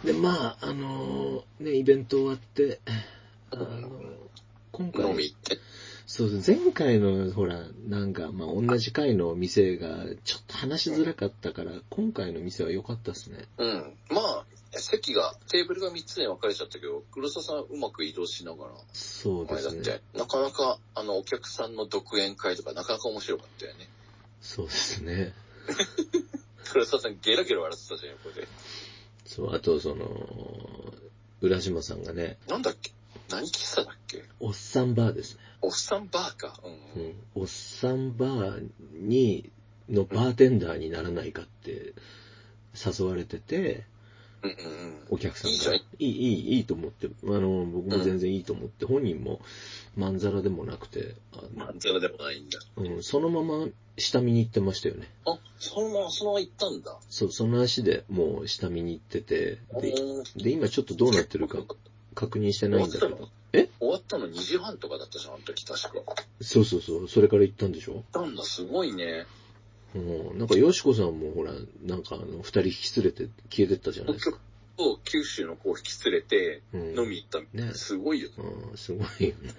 [0.05, 2.81] で、まあ、あのーね、イベント終わって、
[3.51, 3.91] あの
[4.73, 5.59] 今回、飲み行って。
[6.07, 13.45] そうそう、前回の、ほら、なんか、まあ、同じ回の店が、ちょっと話しづらかったから、今回の店は良かったですね。
[13.59, 13.97] うん。
[14.11, 14.47] まあ、
[14.79, 19.75] 席が、テーブルが3つに分かれちゃったけど、黒沢さんうまく移動しながら、そうですね。
[19.75, 23.89] 前だって、なかなか、あの、お客さんの独演会とか、なかなか面白かったよね。
[24.41, 25.35] そうですね。
[26.71, 28.47] 黒沢さんゲラゲラ笑ってたじゃん、横で。
[29.25, 30.95] そう、あと、その、
[31.41, 32.93] 浦島さんがね、なんだっけ？
[33.31, 34.25] 何喫茶だっけ？
[34.41, 35.41] おっさんバーですね。
[35.63, 36.59] おっさんバーか。
[36.63, 36.69] う。
[36.99, 37.15] うんん。
[37.35, 39.51] おっさんバーに、
[39.89, 41.95] のバーテンダーにならないかって
[42.75, 43.85] 誘われてて、
[44.43, 45.07] うんうんうん。
[45.11, 45.55] お客さんが。
[45.55, 49.41] いいじゃんいい、いい、いいと思って、あの、僕も全然いいと思って、本人も
[49.97, 52.59] まんざらでもなくて、あまんざらでもないんだ。
[52.77, 53.67] のうん、そのまま
[53.97, 55.09] 下見に行ってましたよね。
[55.25, 56.97] あ、そのまま、そのまま行ったんだ。
[57.09, 61.59] そう、その足でもう下見に行ってて、で、うんで、今ちょっとどうなってるか
[62.17, 63.29] 確認してないんだけど。
[63.53, 63.69] え？
[63.79, 65.89] 終わったの2時半とかだったじゃん、あの時確か。
[65.95, 66.05] 行っ
[66.41, 68.03] そうそうそう、それから行ったんでしょ？
[68.13, 69.27] たんだ、すごいね。
[69.95, 69.99] う
[70.35, 70.39] ん。
[70.39, 71.53] なんか、よしこさんもほら、
[71.85, 74.39] なんかあの、二人引き連れて消えてったじゃないですか。
[74.77, 77.67] と九州の子を引き連れてうん飲み行ったみたいな。
[77.69, 78.35] ねすごいよね。
[78.71, 79.53] うん、すごいよね。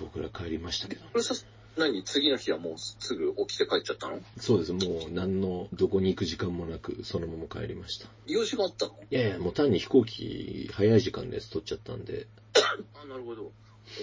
[0.00, 1.34] 僕ら帰りましたけどねこれさ、
[1.76, 4.20] 何次の日はもうすぐ起きて帰っちゃったの？
[4.38, 8.08] そうです、もう何の、どこに行く時間もなく、そのまま帰りました。
[8.26, 8.92] 用事があったの？
[9.10, 13.50] いやいや、もう単に飛行機、早い時間のやつ取っちゃったんで、あ、なるほど。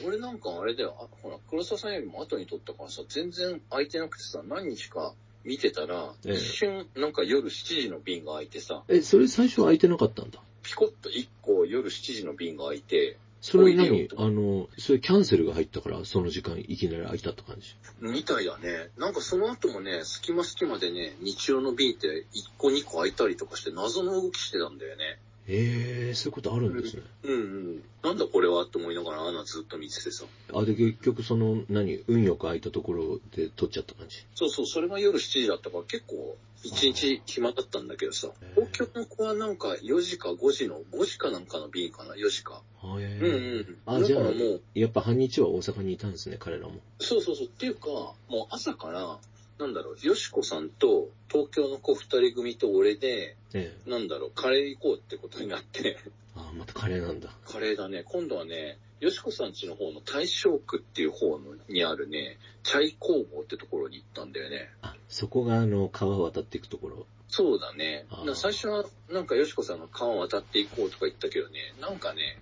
[0.05, 5.13] 俺なんかあれだよ、あほら、黒沢さんよりも後に撮ったからさ、全然空いてなくてさ、何日か
[5.43, 6.33] 見てたら、ええ。
[6.33, 10.39] 一瞬なんか夜7時の便が空いてさ、え、それ最初空いてなかったんだ？
[10.61, 17.75] ピコッと1個夜7時の便が空いて、それはおいで何よとあの、それキャンセルが入ったから、その時間いきなり空いたって感じ？
[17.99, 18.89] みたいだね。
[18.97, 25.17] なんかその後もね、隙間隙間でね、日曜の便って1個2個空いたりとかして謎の動きしてたんだよね。
[25.47, 27.03] ええー、そういうことあるんですね。
[27.23, 27.83] うんうん。
[28.03, 30.25] なんだこれはと思いながらアナずっと見ててさ。
[30.53, 34.25] あ、で、結局その、何、運よく空いたところで撮っちゃった感じ？
[34.35, 38.29] そうそう、それが夜7時だったから結構一日暇だったんだけどさ。
[38.55, 42.61] 東京の子はなんか4時か5時の、5時かなんかの便かな、4時か。
[42.83, 43.77] あえうんうん。
[43.85, 46.75] あ、だじゃあもう、、やっぱ半日は大阪にいたんですね、彼らも。
[46.99, 47.47] そうそうそう。
[47.47, 49.19] っていうか、もう朝から、
[49.59, 51.97] なんだろう、よしこさんと東京の子2
[52.29, 53.89] 人組と俺で、ええ。
[53.89, 55.97] なんだろう、カレー行こうってことになって、
[56.35, 57.29] あ、またカレーなんだ。
[57.45, 58.03] カレーだね。
[58.05, 64.69] 今度はね、よしこさん家の方の大正区っていう方のにあるね、チャイ工房ってところに行ったんだよね。
[64.81, 67.05] あ、そこがあの、川渡っていくところ。
[67.27, 68.05] そうだね。
[68.35, 72.41] 最初はなんかよしこさんの川渡っていこうとか言ったけどね、なんかね、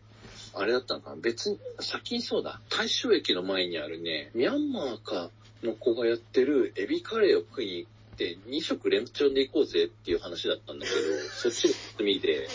[0.54, 2.60] あれだったのかな別に、先にそうだ。
[2.70, 5.30] 大正駅の前にあるね、ミャンマーか
[5.64, 7.88] の子がやってるエビカレーを食いに行
[8.20, 10.98] って、2食連チャンで行こうぜっていう話だったんだけど、
[11.32, 12.50] そっちが休みで、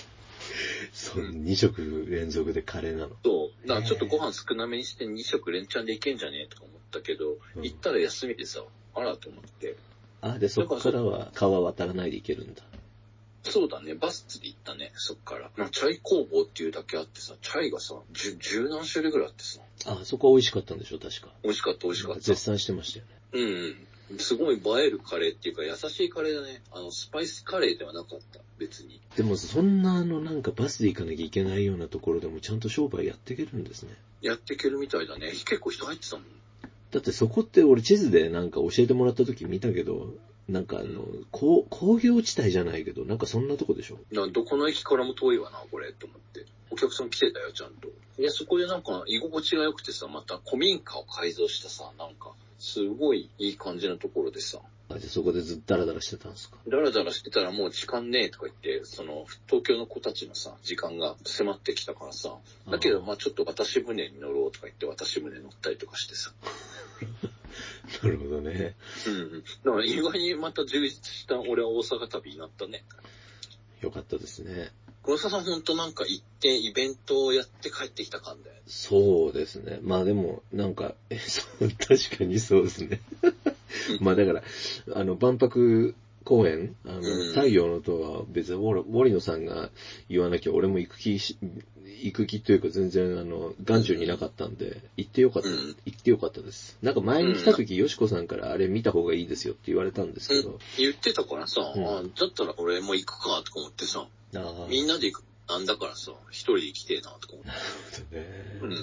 [0.92, 3.16] そう、2食連続でカレーなの。
[3.24, 3.66] そう。
[3.66, 8.62] だからちょっとご飯少なめにして2食連チャンで行けんじゃねえとか思ったけど、うん行ったら休みでさ、
[8.94, 9.76] あらと思って。
[10.20, 12.62] あ、で、そこからは川渡らないで行けるんだ。
[13.44, 15.50] そうだね、バスで行ったね、そっから。
[15.56, 21.28] なんかチャイ工房っていうだけあってさ、チャイがさ、十、十何種類ぐらいあってさ、あ、そこは美味しかったんでしょ、確か。
[21.42, 22.20] 美味しかった美味しかった。
[22.20, 23.10] 絶賛してましたよね。
[23.32, 23.86] うんうん。
[24.18, 26.62] すごい映えるカレーっていうか優しいカレーだね。
[26.72, 29.00] あの、スパイスカレーではなかった、別に。
[29.16, 33.96] でも、そんなあの、なんかバスで行かなきゃいけないようなところでもちゃんと商売やっていけるんですね。
[34.20, 35.28] やっていけるみたいだね。
[35.30, 36.26] 結構人入ってたもん。
[36.90, 40.14] だってそこって俺地図でなんか教えてもらった時見たけど、
[40.48, 43.98] なんかあの、工工業地帯じゃないけど、なんかそんなとこでしょ？
[44.12, 46.46] だからどこの駅からも遠いわな、これ、と思って。
[46.70, 47.88] お客さん来てたよ、ちゃんと。
[48.18, 52.32] いや、そこでなんか居心地が良くてさ、また古民家を改造したさ、なんか、
[52.64, 54.58] すごいいい感じのところでさ、
[54.88, 56.56] あ、で、そこでずっとダラダラしてたんですか？
[56.66, 62.34] ダラダラしてたらもう時間ねえとか言って、その、東京の子たちのさ、時間が迫ってきたからさ、
[62.70, 66.32] だけど、まあちょっと渡し船に乗ろうとか言って渡し船乗ったりとかしてさ。
[68.02, 68.74] なるほどね。
[69.06, 69.44] うんうん。
[69.64, 72.84] だから意外にまた充実した俺は大阪旅になったね。
[73.82, 74.72] よかったですね。
[75.04, 78.56] 黒沢さんほんとなんか行ってイベントをやって帰ってきた感だよ。
[78.66, 79.78] そうですね。
[79.82, 83.00] まあでも、なんか、え、 そう、確かにそうですね。
[84.00, 84.42] まあだから、
[84.94, 85.94] あの、万博
[86.24, 87.28] 公演、あの、うん。
[87.28, 89.70] 太陽の塔は別に森森野さんが
[90.08, 91.36] 言わなきゃ俺も行く気し、
[92.02, 95.76] 行く気というか全然あの、眼中になかったんで、行ってよかった、うん。
[95.84, 96.78] 行ってよかったです。
[96.82, 101.86] なんか前に来た時、よしこさんからあれ見た方がいいですよって言われたんですけど、言ってたからさ、うん。
[101.86, 107.44] あだったら俺も行くかとか思ってさ、ああ、みんなで行く、なんだからさ、一人で行きてえなとか思っ
[108.10, 108.16] て。
[108.16, 108.26] ね。
[108.62, 108.80] うん、うん、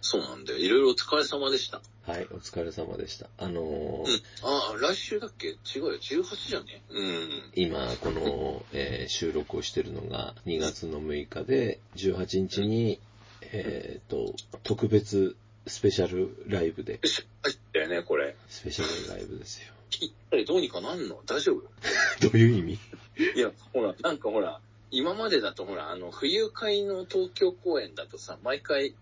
[0.00, 0.58] そうなんだよ。
[0.58, 1.80] いろいろお疲れ様でした。
[2.06, 3.26] はい、お疲れ様でした。
[3.38, 4.22] あのーうん。
[4.42, 5.48] ああ、来週だっけ？
[5.48, 5.98] 違うよ。
[5.98, 6.82] 18じゃね？
[6.90, 7.50] うん。
[7.56, 13.00] 今、この、えー収録をしてるのが2月の6日で、18日に、
[13.42, 15.36] えっ、と、特別
[15.66, 17.00] スペシャルライブで、
[17.42, 18.36] 入ったよね、これ。
[18.48, 19.72] スペシャルライブですよ。
[20.00, 21.20] 行ったりどうにかなんの？
[21.26, 21.62] 大丈夫？
[22.22, 22.78] どういう意味？
[23.36, 24.60] いや、ほら、なんかほら、
[24.92, 28.94] 今までだとほら、あの、冬会の東京公演だとさ、毎回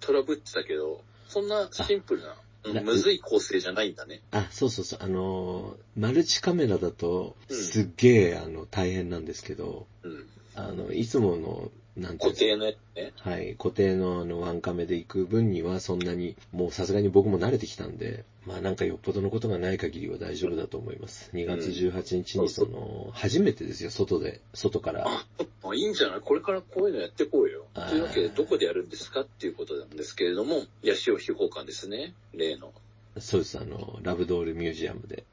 [0.00, 4.20] トラブってたけど、そんなシンプルな、むずい構成じゃないんだね。
[4.32, 10.26] あ、そうそうそう、あのーマルチカメラだと、うんすっげえ、あの、大変なんですけど、うん。
[10.56, 13.12] あの、いつもの、なんていう固定のやつね。
[13.16, 21.30] はい、固定のあのワンカメで行く分にはそんなに、もうさすがに僕も慣れてきたんで、まあなんかよっぽどのことがない限りは大丈夫だと思います。
[21.34, 25.04] 2月18日にその、初めてですよ、外で、外から。
[25.08, 25.26] あ、
[25.64, 26.20] あいいんじゃない？
[26.20, 27.66] これからこういうのやってこうよ。
[27.74, 32.14] というわけで、どこでやるんですかっていうことなんですけれども、八潮秘宝館ですね。
[32.34, 32.72] 例の。
[33.18, 35.24] そうです、あの、ラブドールミュージアムで、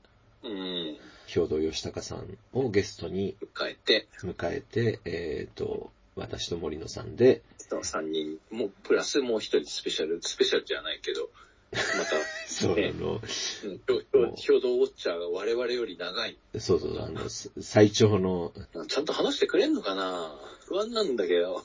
[0.44, 0.98] うん。
[1.28, 11.30] 兵藤義孝さんをゲストに迎えて、迎えて、えっ、と、私と森野さんで、その3人、もう、プラスもう一人スペシャル、スペシャルじゃないけど、
[11.74, 12.16] また、
[12.48, 13.20] そう、ねあの、うん、
[14.36, 16.38] ひょ兵藤ウォッチャーが我々より長い。
[16.60, 18.54] そうそう、あの、す最長の、
[18.88, 20.40] ちゃんと話してくれんのかな？
[20.66, 21.64] 不安なんだけど。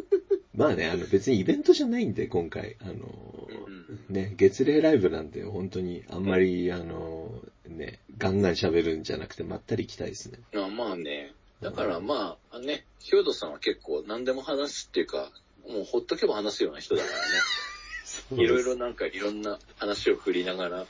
[0.54, 2.76] まあね、あの別にイベントじゃないんで、今回。
[2.80, 7.30] あの、うんね、月齢ライブなんて本当にあんまり、あの、
[7.66, 10.38] ね、ガンガン喋るんじゃなくて、まったり行きたいですね。
[10.54, 11.34] あまあね。
[11.60, 15.30] だからまあ、ね、ヒョードさんは結構何でも話すっていうか、
[15.68, 17.22] もうほっとけば話すような人だからね。
[18.36, 20.86] いろいろなんかいろんな話を振りながら、ね、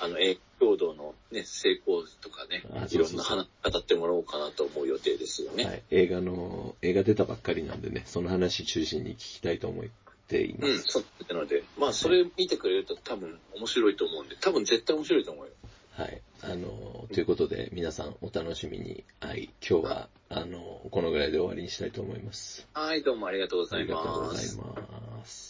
[0.00, 5.64] あの、映共同のね、成功とかねあ、いろんな話語ってもらおうかなと思う予定ですよね。
[5.64, 5.82] はい。
[5.90, 9.84] 映画の、映画出たばっかりなんでね、その話中心に聞きたいと思っ
[10.28, 10.84] ていまうん、す。
[10.88, 15.52] そうなので、まあそれ見てくれると多分面白いと思うんで、多分絶対面白いと思うよ。
[15.92, 16.20] はい。
[16.42, 19.04] あの、ということで、皆さんお楽しみに。
[19.20, 19.50] はい。
[19.68, 22.66] 今日は、あの、このぐらいで終わりにしたいと思います。
[22.72, 24.56] はい、どうもありがとうございありがとうごます。
[24.56, 25.47] ざいます。